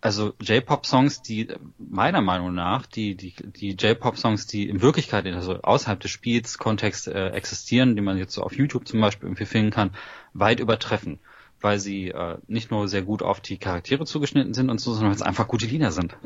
[0.02, 1.48] also J-Pop-Songs, die
[1.78, 7.08] meiner Meinung nach, die die die J-Pop-Songs, die in Wirklichkeit also außerhalb des Spiels Kontext
[7.08, 9.92] äh, existieren, die man jetzt so auf YouTube zum Beispiel irgendwie finden kann,
[10.34, 11.20] weit übertreffen
[11.62, 15.12] weil sie äh, nicht nur sehr gut auf die Charaktere zugeschnitten sind und so, sondern
[15.12, 16.18] weil es einfach gute Lieder sind.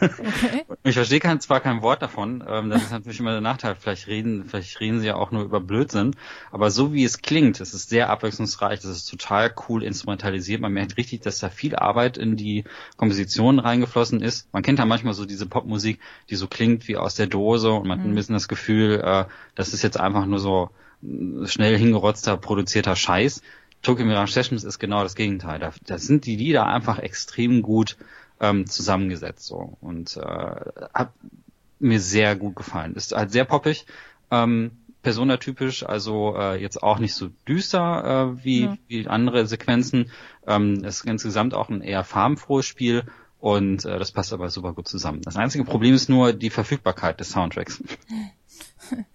[0.00, 0.64] Okay.
[0.84, 3.74] ich verstehe kein, zwar kein Wort davon, ähm, das ist natürlich immer der Nachteil.
[3.74, 6.14] Vielleicht reden, vielleicht reden sie ja auch nur über Blödsinn,
[6.50, 10.60] aber so wie es klingt, es ist sehr abwechslungsreich, das ist total cool instrumentalisiert.
[10.60, 12.64] Man merkt richtig, dass da viel Arbeit in die
[12.96, 14.52] Komposition reingeflossen ist.
[14.52, 16.00] Man kennt ja manchmal so diese Popmusik,
[16.30, 18.02] die so klingt wie aus der Dose und man mhm.
[18.02, 20.70] hat ein bisschen das Gefühl, äh, das ist jetzt einfach nur so
[21.44, 23.42] schnell hingerotzter, produzierter Scheiß
[23.84, 25.60] Tokyo Mirage Sessions ist genau das Gegenteil.
[25.60, 27.96] Da, da sind die Lieder einfach extrem gut
[28.40, 30.56] ähm, zusammengesetzt so und äh,
[30.92, 31.12] hat
[31.78, 32.94] mir sehr gut gefallen.
[32.94, 33.86] Ist halt sehr poppig,
[34.30, 38.76] ähm, Persona-typisch, also äh, jetzt auch nicht so düster äh, wie, ja.
[38.88, 40.10] wie andere Sequenzen.
[40.46, 43.04] Ähm, es ist insgesamt auch ein eher farbenfrohes Spiel
[43.38, 45.20] und äh, das passt aber super gut zusammen.
[45.22, 47.82] Das einzige Problem ist nur die Verfügbarkeit des Soundtracks.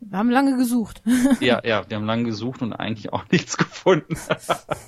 [0.00, 1.02] Wir haben lange gesucht.
[1.40, 4.16] ja, ja, wir haben lange gesucht und eigentlich auch nichts gefunden.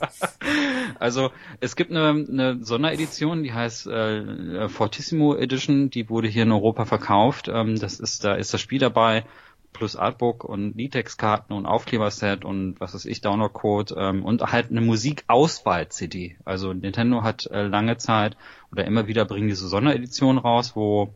[0.99, 1.31] also
[1.61, 6.85] es gibt eine, eine Sonderedition, die heißt äh, Fortissimo Edition, die wurde hier in Europa
[6.85, 7.49] verkauft.
[7.53, 9.25] Ähm, das ist, da ist das Spiel dabei,
[9.73, 14.81] plus Artbook und Liedtextkarten und Aufkleberset und was weiß ich, Downloadcode ähm, und halt eine
[14.81, 16.37] Musikauswahl-CD.
[16.45, 18.37] Also Nintendo hat äh, lange Zeit
[18.71, 21.15] oder immer wieder bringen diese Sonderedition raus, wo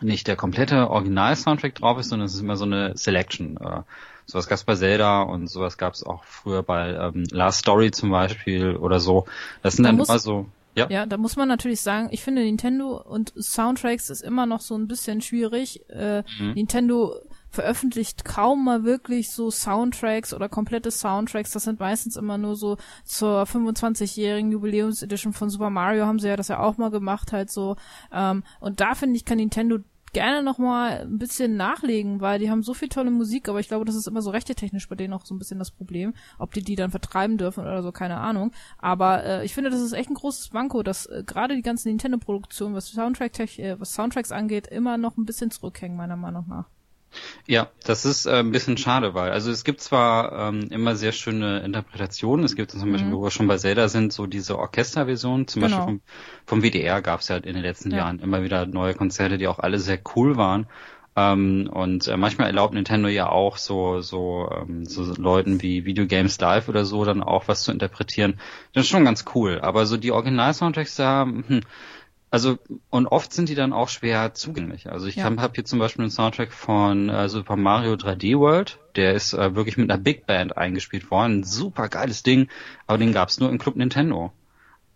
[0.00, 3.56] nicht der komplette Original-Soundtrack drauf ist, sondern es ist immer so eine Selection.
[3.56, 3.82] Äh,
[4.26, 7.90] sowas gab es bei Zelda und sowas gab es auch früher bei ähm, Last Story
[7.90, 9.26] zum Beispiel oder so.
[9.62, 10.46] Das sind da dann muss, immer so.
[10.74, 10.88] Ja.
[10.90, 14.76] ja, da muss man natürlich sagen, ich finde Nintendo und Soundtracks ist immer noch so
[14.76, 15.88] ein bisschen schwierig.
[15.88, 16.52] Äh, mhm.
[16.54, 17.14] Nintendo
[17.54, 21.52] veröffentlicht kaum mal wirklich so Soundtracks oder komplette Soundtracks.
[21.52, 26.36] Das sind meistens immer nur so zur 25-jährigen Jubiläumsedition von Super Mario haben sie ja
[26.36, 27.76] das ja auch mal gemacht, halt so.
[28.12, 29.78] Ähm, und da finde ich, kann Nintendo
[30.14, 33.68] gerne noch mal ein bisschen nachlegen, weil die haben so viel tolle Musik, aber ich
[33.68, 36.54] glaube, das ist immer so rechtetechnisch bei denen auch so ein bisschen das Problem, ob
[36.54, 38.52] die die dann vertreiben dürfen oder so, keine Ahnung.
[38.78, 41.88] Aber äh, ich finde, das ist echt ein großes Banko, dass äh, gerade die ganzen
[41.88, 46.70] Nintendo-Produktionen, was Soundtrack, äh, was Soundtracks angeht, immer noch ein bisschen zurückhängen meiner Meinung nach.
[47.46, 51.12] Ja, das ist äh, ein bisschen schade, weil also es gibt zwar ähm, immer sehr
[51.12, 53.16] schöne Interpretationen, es gibt zum Beispiel, mhm.
[53.16, 55.76] wo wir schon bei Zelda sind, so diese Orchesterversion, zum genau.
[55.76, 56.00] Beispiel
[56.46, 57.98] vom, vom WDR gab es ja in den letzten ja.
[57.98, 60.66] Jahren immer wieder neue Konzerte, die auch alle sehr cool waren.
[61.16, 66.06] Ähm, und äh, manchmal erlaubt Nintendo ja auch so so ähm, so Leuten wie Video
[66.06, 68.40] Games Live oder so dann auch was zu interpretieren.
[68.72, 69.60] Das ist schon ganz cool.
[69.60, 71.60] Aber so die Original-Soundtracks da, hm,
[72.34, 72.58] also
[72.90, 74.90] und oft sind die dann auch schwer zugänglich.
[74.90, 75.24] Also ich ja.
[75.24, 79.54] habe hier zum Beispiel einen Soundtrack von äh, Super Mario 3D World, der ist äh,
[79.54, 82.48] wirklich mit einer Big Band eingespielt worden, super geiles Ding,
[82.88, 84.32] aber den gab's nur im Club Nintendo.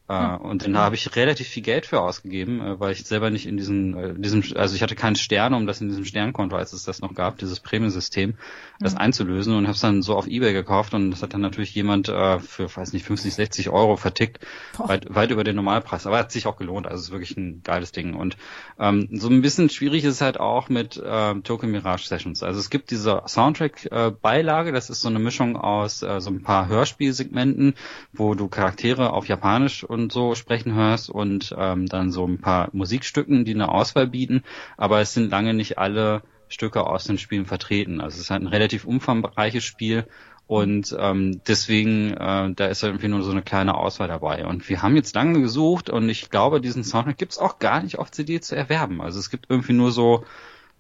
[0.09, 3.47] Äh, und dann habe ich relativ viel Geld für ausgegeben, äh, weil ich selber nicht
[3.47, 6.73] in diesem, äh, diesem, also ich hatte keinen Stern, um das in diesem Sternkonto, als
[6.73, 8.35] es das noch gab, dieses Prämiensystem,
[8.81, 9.01] das mhm.
[9.01, 12.09] einzulösen und habe es dann so auf Ebay gekauft und das hat dann natürlich jemand
[12.09, 14.39] äh, für, weiß nicht, 50, 60 Euro vertickt,
[14.79, 16.07] weit, weit über den Normalpreis.
[16.07, 18.15] Aber hat sich auch gelohnt, also es ist wirklich ein geiles Ding.
[18.15, 18.39] Und
[18.79, 22.43] ähm, so ein bisschen schwierig ist es halt auch mit äh, Token Mirage Sessions.
[22.43, 26.43] Also es gibt diese Soundtrack-Beilage, äh, das ist so eine Mischung aus äh, so ein
[26.43, 27.75] paar Hörspielsegmenten,
[28.15, 32.69] wo du Charaktere auf Japanisch und so sprechen hörst und ähm, dann so ein paar
[32.73, 34.43] Musikstücken, die eine Auswahl bieten,
[34.77, 38.01] aber es sind lange nicht alle Stücke aus den Spielen vertreten.
[38.01, 40.07] Also es ist halt ein relativ umfangreiches Spiel
[40.49, 44.47] Und ähm, deswegen, äh, da ist irgendwie nur so eine kleine Auswahl dabei.
[44.47, 47.99] Und wir haben jetzt lange gesucht und ich glaube, diesen Soundtrack gibt's auch gar nicht
[47.99, 49.03] auf CD zu erwerben.
[49.03, 50.25] Also es gibt irgendwie nur so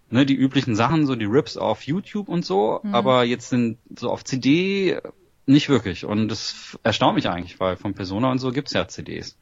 [0.08, 2.94] ne, die üblichen Sachen, so die Rips auf YouTube und so, mhm.
[2.94, 4.98] aber jetzt sind so auf CD
[5.48, 6.04] nicht wirklich.
[6.04, 9.36] Und das erstaunt mich eigentlich, weil von Persona und so gibt's ja CDs.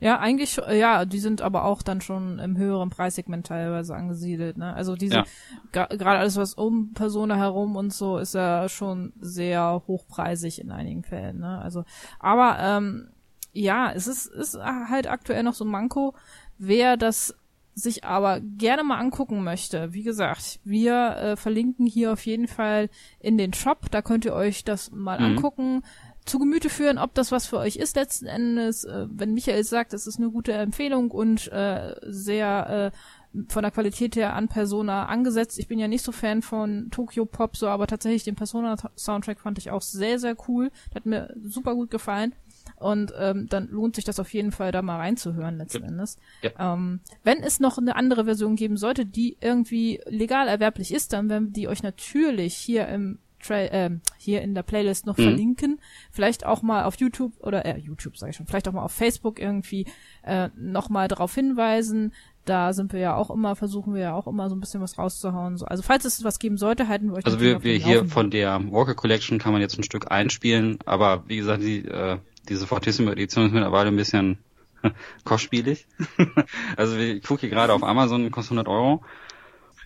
[0.00, 4.58] Ja, eigentlich, ja, die sind aber auch dann schon im höheren Preissegment teilweise angesiedelt.
[4.58, 4.74] Ne?
[4.74, 5.24] Also diese,
[5.72, 5.86] ja.
[5.86, 11.04] gerade alles was um Persona herum und so, ist ja schon sehr hochpreisig in einigen
[11.04, 11.38] Fällen.
[11.38, 11.58] Ne?
[11.58, 11.84] Also,
[12.18, 13.08] aber ähm,
[13.52, 16.14] ja, es ist, ist halt aktuell noch so ein Manko.
[16.58, 17.34] Wer das
[17.74, 22.88] sich aber gerne mal angucken möchte, wie gesagt, wir äh, verlinken hier auf jeden Fall
[23.18, 25.24] in den Shop, da könnt ihr euch das mal mhm.
[25.24, 25.82] angucken
[26.24, 28.84] zu Gemüte führen, ob das was für euch ist letzten Endes.
[28.84, 33.72] Äh, wenn Michael sagt, es ist eine gute Empfehlung und äh, sehr äh, von der
[33.72, 35.58] Qualität her an Persona angesetzt.
[35.58, 39.40] Ich bin ja nicht so Fan von Tokyo Pop, so aber tatsächlich den Persona Soundtrack
[39.40, 40.70] fand ich auch sehr, sehr cool.
[40.94, 42.34] Hat mir super gut gefallen.
[42.76, 45.88] Und ähm, dann lohnt sich das auf jeden Fall, da mal reinzuhören letzten ja.
[45.88, 46.18] Endes.
[46.42, 46.74] Ja.
[46.74, 51.28] Ähm, wenn es noch eine andere Version geben sollte, die irgendwie legal erwerblich ist, dann
[51.28, 55.22] werden die euch natürlich hier im Tra äh, hier in der Playlist noch mhm.
[55.22, 55.80] verlinken.
[56.10, 58.92] Vielleicht auch mal auf YouTube oder äh, YouTube sage ich schon, vielleicht auch mal auf
[58.92, 59.86] Facebook irgendwie
[60.22, 62.12] äh, noch mal darauf hinweisen.
[62.44, 64.98] Da sind wir ja auch immer, versuchen wir ja auch immer so ein bisschen was
[64.98, 65.56] rauszuhauen.
[65.56, 65.66] So.
[65.66, 68.60] Also falls es was geben sollte, halten wir euch Also wir, wir hier von der
[68.70, 72.18] Walker Collection kann man jetzt ein Stück einspielen, aber wie gesagt, die, äh,
[72.48, 74.38] diese Fortissimo Edition ist mittlerweile ein bisschen
[75.24, 75.86] kostspielig.
[76.76, 79.02] also ich gucke hier gerade auf Amazon, kostet 100 Euro.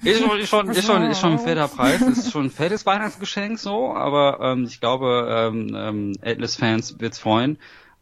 [0.03, 2.87] Ist schon, ist schon, ist schon, ist schon ein fetter Preis, ist schon ein fettes
[2.87, 7.59] Weihnachtsgeschenk so, aber ähm, ich glaube, ähm, ähm, Atlas-Fans wird's freuen.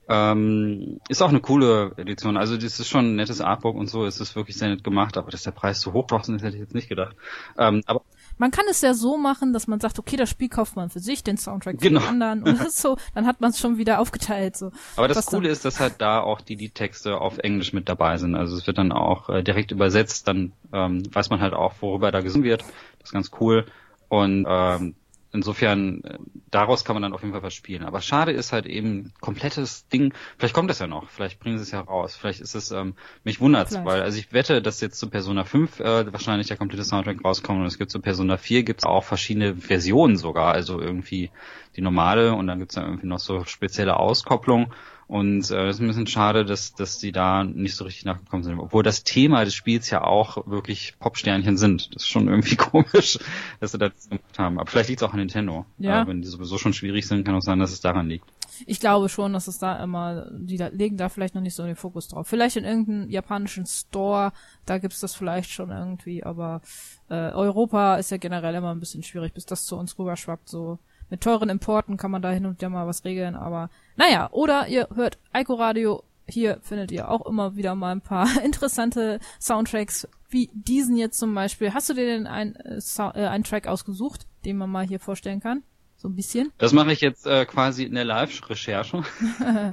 [0.08, 2.36] Ähm, ist auch eine coole Edition.
[2.36, 5.16] Also das ist schon ein nettes Artbook und so, es ist wirklich sehr nett gemacht,
[5.16, 7.16] aber dass der Preis so hoch draußen ist, hätte ich jetzt nicht gedacht.
[7.58, 8.02] Ähm, aber
[8.38, 11.00] man kann es ja so machen, dass man sagt, okay, das Spiel kauft man für
[11.00, 12.00] sich, den Soundtrack für genau.
[12.00, 14.56] die anderen und das ist so, dann hat man es schon wieder aufgeteilt.
[14.56, 14.72] So.
[14.96, 15.52] Aber das Was Coole dann?
[15.52, 18.34] ist, dass halt da auch die Liedtexte auf Englisch mit dabei sind.
[18.34, 22.10] Also es wird dann auch äh, direkt übersetzt, dann ähm, weiß man halt auch, worüber
[22.12, 22.62] da gesungen wird.
[22.98, 23.66] Das ist ganz cool.
[24.08, 24.94] Und ähm,
[25.36, 26.18] Insofern, äh,
[26.50, 27.84] daraus kann man dann auf jeden Fall was spielen.
[27.84, 30.14] Aber schade ist halt eben komplettes Ding.
[30.38, 31.10] Vielleicht kommt das ja noch.
[31.10, 32.16] Vielleicht bringen sie es ja raus.
[32.16, 35.80] Vielleicht ist es, ähm, mich wundert's, weil, also ich wette, dass jetzt zu Persona 5
[35.80, 39.54] äh, wahrscheinlich der komplette Soundtrack rauskommt und es gibt zu Persona 4 gibt's auch verschiedene
[39.54, 40.54] Versionen sogar.
[40.54, 41.30] Also irgendwie
[41.76, 44.72] die normale und dann gibt's da irgendwie noch so spezielle Auskopplung.
[45.08, 48.42] Und äh, das ist ein bisschen schade, dass, dass die da nicht so richtig nachgekommen
[48.42, 48.58] sind.
[48.58, 51.94] Obwohl das Thema des Spiels ja auch wirklich Popsternchen sind.
[51.94, 53.18] Das ist schon irgendwie komisch,
[53.60, 54.58] dass sie das gemacht haben.
[54.58, 55.64] Aber vielleicht liegt es auch an Nintendo.
[55.78, 56.02] Ja.
[56.02, 58.24] Äh, wenn die sowieso schon schwierig sind, kann auch sein, dass es daran liegt.
[58.66, 61.64] Ich glaube schon, dass es da immer, die da, legen da vielleicht noch nicht so
[61.64, 62.26] den Fokus drauf.
[62.26, 64.32] Vielleicht in irgendeinem japanischen Store,
[64.64, 66.62] da gibt's das vielleicht schon irgendwie, aber
[67.10, 70.78] äh, Europa ist ja generell immer ein bisschen schwierig, bis das zu uns rüberschwappt, so
[71.10, 74.68] mit teuren Importen kann man da hin und wieder mal was regeln, aber naja, oder
[74.68, 80.08] ihr hört Eiko Radio, hier findet ihr auch immer wieder mal ein paar interessante Soundtracks,
[80.28, 81.72] wie diesen jetzt zum Beispiel.
[81.72, 85.40] Hast du dir denn ein, äh, äh, einen Track ausgesucht, den man mal hier vorstellen
[85.40, 85.62] kann?
[85.98, 86.52] So ein bisschen?
[86.58, 89.02] Das mache ich jetzt äh, quasi in der Live-Recherche.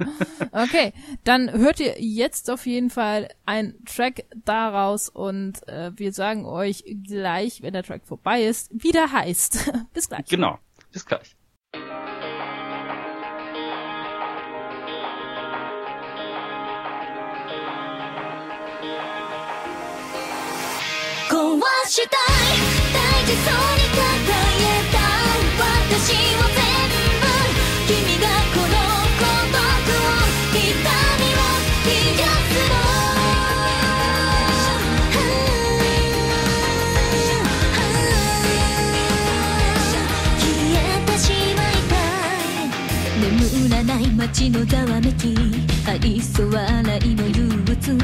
[0.52, 0.94] okay,
[1.24, 6.82] dann hört ihr jetzt auf jeden Fall einen Track daraus und äh, wir sagen euch
[7.06, 9.70] gleich, wenn der Track vorbei ist, wie der heißt.
[9.92, 10.24] Bis gleich.
[10.26, 10.58] Genau.
[10.94, 11.34] Bis gleich.
[21.28, 23.83] Go wash it, die, die,
[44.00, 45.36] 街のざわめき。
[45.86, 47.96] 愛想笑いの憂鬱。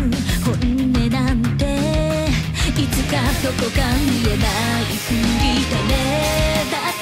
[0.44, 1.64] 本音なんて
[2.76, 4.44] いつかどこか見えな
[4.80, 4.84] い。
[4.84, 5.18] ふり
[5.68, 5.92] だね。
[6.70, 6.99] だって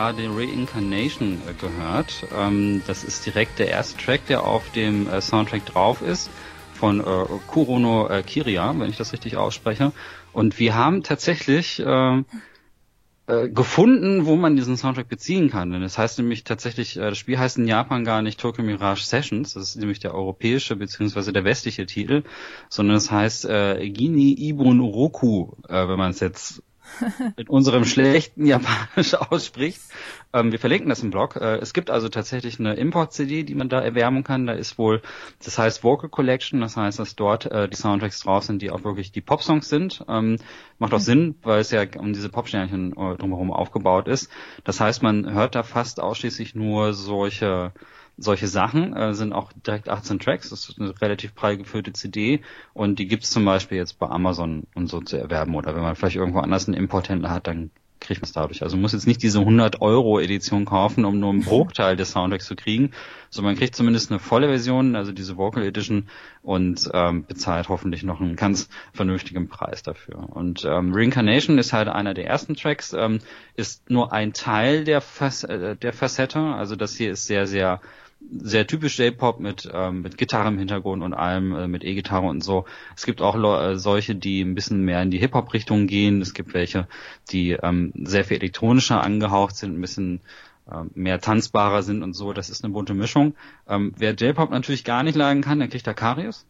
[0.00, 2.26] gerade Reincarnation äh, gehört.
[2.34, 6.30] Ähm, das ist direkt der erste Track, der auf dem äh, Soundtrack drauf ist,
[6.72, 7.04] von äh,
[7.46, 9.92] Kurono Kiria, wenn ich das richtig ausspreche.
[10.32, 11.82] Und wir haben tatsächlich
[13.52, 15.70] gefunden, wo man diesen Soundtrack beziehen kann.
[15.70, 19.54] Denn das heißt nämlich tatsächlich, das Spiel heißt in Japan gar nicht Tokyo Mirage Sessions,
[19.54, 22.24] das ist nämlich der europäische beziehungsweise der westliche Titel,
[22.68, 26.62] sondern es heißt äh, Gini Ibun Roku, äh, wenn man es jetzt
[27.36, 29.80] in unserem schlechten Japanisch ausspricht.
[30.32, 31.36] Ähm, wir verlinken das im Blog.
[31.36, 34.46] Äh, es gibt also tatsächlich eine Import-CD, die man da erwärmen kann.
[34.46, 35.02] Da ist wohl,
[35.44, 38.84] das heißt Vocal Collection, das heißt, dass dort äh, die Soundtracks drauf sind, die auch
[38.84, 40.04] wirklich die Pop-Songs sind.
[40.08, 40.36] Ähm,
[40.78, 44.30] macht auch Sinn, weil es ja um diese Pop-Sternchen äh, drumherum aufgebaut ist.
[44.64, 47.72] Das heißt, man hört da fast ausschließlich nur solche
[48.20, 50.50] solche Sachen äh, sind auch direkt 18 Tracks.
[50.50, 52.42] Das ist eine relativ prall gefüllte CD
[52.74, 55.96] und die gibt's zum Beispiel jetzt bei Amazon und so zu erwerben oder wenn man
[55.96, 57.70] vielleicht irgendwo anders einen Importhändler hat, dann
[58.00, 58.62] kriegt man es dadurch.
[58.62, 62.12] Also man muss jetzt nicht diese 100 Euro Edition kaufen, um nur einen Bruchteil des
[62.12, 62.92] Soundtracks zu kriegen,
[63.28, 66.08] sondern man kriegt zumindest eine volle Version, also diese Vocal Edition
[66.42, 70.28] und ähm, bezahlt hoffentlich noch einen ganz vernünftigen Preis dafür.
[70.30, 73.20] Und ähm, Reincarnation ist halt einer der ersten Tracks, ähm,
[73.54, 76.40] ist nur ein Teil der, Fac äh, der Facette.
[76.40, 77.80] Also das hier ist sehr, sehr
[78.30, 82.44] sehr typisch J-Pop mit ähm, mit Gitarre im Hintergrund und allem äh, mit E-Gitarre und
[82.44, 82.64] so.
[82.96, 86.20] Es gibt auch äh, solche, die ein bisschen mehr in die Hip-Hop-Richtung gehen.
[86.20, 86.86] Es gibt welche,
[87.30, 90.20] die ähm, sehr viel elektronischer angehaucht sind, ein bisschen
[90.70, 92.32] ähm, mehr tanzbarer sind und so.
[92.32, 93.34] Das ist eine bunte Mischung.
[93.68, 96.46] Ähm, wer J-Pop natürlich gar nicht leiden kann, der kriegt da Karius.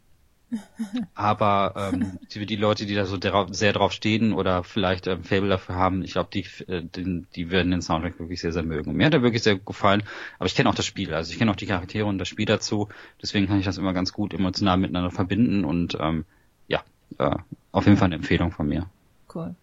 [1.15, 5.23] Aber ähm, die, die Leute, die da so drauf, sehr drauf stehen oder vielleicht ähm,
[5.23, 8.91] Fable dafür haben, ich glaube, die, äh, die, werden den Soundtrack wirklich sehr, sehr mögen.
[8.91, 10.03] Und mir hat er wirklich sehr gut gefallen.
[10.39, 12.47] Aber ich kenne auch das Spiel, also ich kenne auch die Charaktere und das Spiel
[12.47, 12.89] dazu.
[13.23, 16.25] Deswegen kann ich das immer ganz gut emotional miteinander verbinden und ähm,
[16.67, 16.83] ja,
[17.19, 17.37] äh,
[17.73, 18.87] auf jeden Fall eine Empfehlung von mir.
[19.33, 19.55] Cool.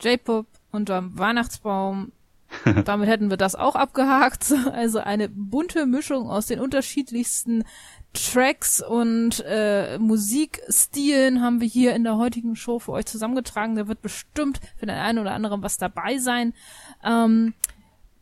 [0.00, 2.12] J-Pop unterm Weihnachtsbaum.
[2.84, 4.52] Damit hätten wir das auch abgehakt.
[4.72, 7.64] Also eine bunte Mischung aus den unterschiedlichsten
[8.12, 13.74] Tracks und äh, Musikstilen haben wir hier in der heutigen Show für euch zusammengetragen.
[13.74, 16.52] Da wird bestimmt für den einen oder anderen was dabei sein.
[17.02, 17.54] Ähm,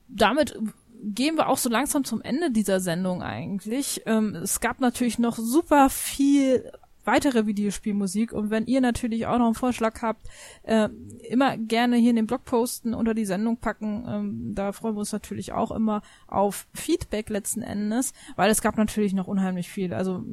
[0.09, 0.57] damit
[1.03, 4.03] gehen wir auch so langsam zum Ende dieser Sendung eigentlich.
[4.07, 6.71] Ähm, es gab natürlich noch super viel
[7.05, 10.28] weitere Videospielmusik und wenn ihr natürlich auch noch einen Vorschlag habt,
[10.62, 10.89] äh,
[11.28, 14.05] immer gerne hier in den Blog posten, unter die Sendung packen.
[14.09, 18.77] Ähm, da freuen wir uns natürlich auch immer auf Feedback letzten Endes, weil es gab
[18.77, 19.94] natürlich noch unheimlich viel.
[19.94, 20.24] Also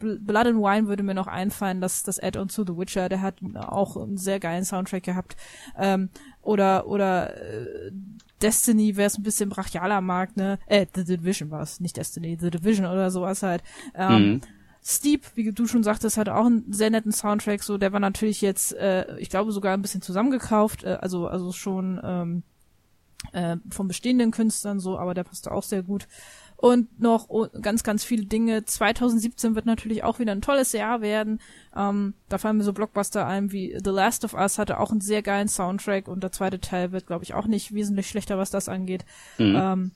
[0.00, 3.36] Blood and Wine würde mir noch einfallen, dass das Add-on zu The Witcher, der hat
[3.54, 5.36] auch einen sehr geilen Soundtrack gehabt.
[5.78, 6.08] Ähm,
[6.42, 7.92] oder oder äh,
[8.40, 10.58] Destiny, wer es ein bisschen brachialer mag, ne?
[10.66, 13.62] Äh, The Division war es, nicht Destiny, The Division oder sowas halt.
[13.94, 14.40] Ähm, mhm.
[14.82, 18.40] Steep, wie du schon sagtest, hatte auch einen sehr netten Soundtrack, so der war natürlich
[18.40, 22.42] jetzt, äh, ich glaube sogar ein bisschen zusammengekauft, äh, also also schon ähm,
[23.32, 26.08] äh, von bestehenden Künstlern so, aber der passte auch sehr gut
[26.60, 27.28] und noch
[27.62, 28.64] ganz, ganz viele Dinge.
[28.64, 31.40] 2017 wird natürlich auch wieder ein tolles Jahr werden.
[31.74, 35.00] Ähm, da fallen mir so Blockbuster ein wie The Last of Us hatte auch einen
[35.00, 38.50] sehr geilen Soundtrack und der zweite Teil wird, glaube ich, auch nicht wesentlich schlechter, was
[38.50, 39.06] das angeht.
[39.38, 39.56] Mhm.
[39.56, 39.90] Ähm,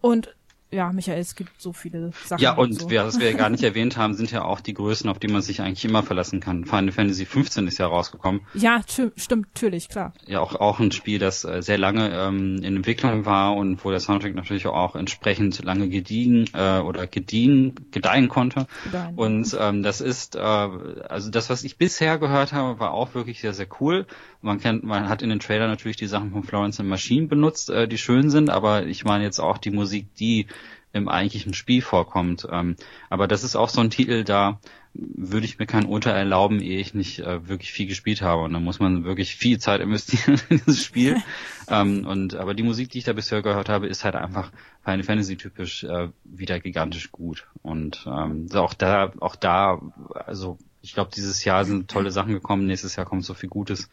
[0.00, 0.34] und
[0.72, 2.40] ja, Michael, es gibt so viele Sachen.
[2.40, 2.90] Ja, und, und so.
[2.90, 5.28] wir, was wir ja gar nicht erwähnt haben, sind ja auch die Größen, auf die
[5.28, 6.64] man sich eigentlich immer verlassen kann.
[6.64, 8.42] Final Fantasy 15 ist ja rausgekommen.
[8.54, 10.12] Ja, stimmt, natürlich, klar.
[10.26, 13.90] Ja, auch, auch ein Spiel, das äh, sehr lange ähm, in Entwicklung war und wo
[13.90, 18.66] der Soundtrack natürlich auch entsprechend lange gediegen äh, oder gediehen, gedeihen konnte.
[18.84, 19.14] Gedeihen.
[19.16, 23.40] Und ähm, das ist, äh, also das, was ich bisher gehört habe, war auch wirklich
[23.40, 24.06] sehr, sehr cool.
[24.42, 27.70] Man kennt, man hat in den Trailer natürlich die Sachen von Florence and Machine benutzt,
[27.70, 30.46] äh, die schön sind, aber ich meine jetzt auch die Musik, die
[30.92, 32.46] im eigentlichen Spiel vorkommt.
[32.50, 32.76] Ähm,
[33.08, 34.58] aber das ist auch so ein Titel, da
[34.92, 38.42] würde ich mir kein Urteil erlauben, ehe ich nicht äh, wirklich viel gespielt habe.
[38.42, 41.16] Und da muss man wirklich viel Zeit investieren in dieses Spiel.
[41.68, 44.50] ähm, und aber die Musik, die ich da bisher gehört habe, ist halt einfach
[44.82, 47.46] Final Fantasy typisch äh, wieder gigantisch gut.
[47.62, 49.80] Und ähm, auch da, auch da,
[50.14, 52.66] also ich glaube, dieses Jahr sind tolle Sachen gekommen.
[52.66, 53.90] Nächstes Jahr kommt so viel Gutes.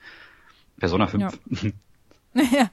[0.79, 1.23] Persona 5.
[1.23, 1.71] Ja.
[2.37, 2.69] Naja,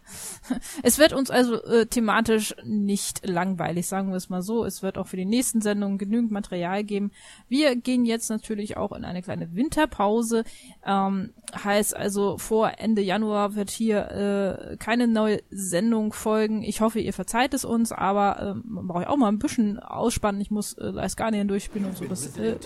[0.82, 4.66] es wird uns also äh, thematisch nicht langweilig, sagen wir es mal so.
[4.66, 7.12] Es wird auch für die nächsten Sendungen genügend Material geben.
[7.48, 10.44] Wir gehen jetzt natürlich auch in eine kleine Winterpause.
[10.84, 11.32] Ähm,
[11.64, 16.62] heißt also, vor Ende Januar wird hier äh, keine neue Sendung folgen.
[16.62, 20.42] Ich hoffe, ihr verzeiht es uns, aber äh, man braucht auch mal ein bisschen ausspannen.
[20.42, 22.04] Ich muss äh, Leisganien durchspielen und so.
[22.04, 22.56] Das äh,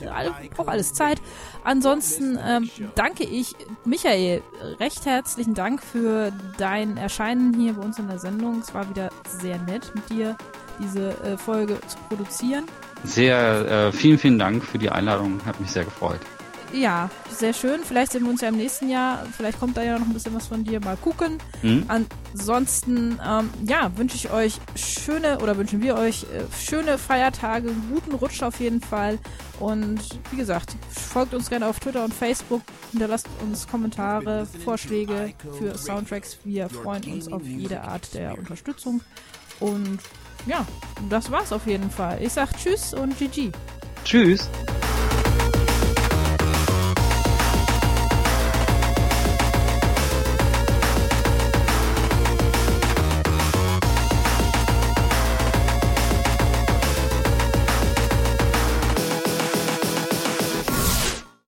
[0.50, 1.22] braucht alles Zeit.
[1.62, 3.54] Ansonsten ähm, danke ich
[3.84, 4.42] Michael
[4.80, 8.60] recht herzlichen Dank für dein dein Erscheinen hier bei uns in der Sendung.
[8.60, 10.36] Es war wieder sehr nett mit dir,
[10.78, 12.64] diese äh, Folge zu produzieren.
[13.04, 15.40] Sehr, äh, vielen, vielen Dank für die Einladung.
[15.44, 16.20] Hat mich sehr gefreut.
[16.72, 17.80] Ja, sehr schön.
[17.82, 19.24] Vielleicht sehen wir uns ja im nächsten Jahr.
[19.36, 20.80] Vielleicht kommt da ja noch ein bisschen was von dir.
[20.80, 21.38] Mal gucken.
[21.62, 21.86] Mhm.
[21.88, 28.14] Ansonsten, ähm, ja, wünsche ich euch schöne oder wünschen wir euch äh, schöne Feiertage, guten
[28.14, 29.18] Rutsch auf jeden Fall.
[29.60, 30.00] Und
[30.30, 32.62] wie gesagt, folgt uns gerne auf Twitter und Facebook.
[32.90, 36.38] Hinterlasst uns Kommentare, Vorschläge für Soundtracks.
[36.44, 39.00] Wir freuen uns auf jede Art der Unterstützung.
[39.60, 39.98] Und
[40.46, 40.66] ja,
[41.08, 42.22] das war's auf jeden Fall.
[42.22, 43.50] Ich sag Tschüss und GG.
[44.04, 44.48] Tschüss.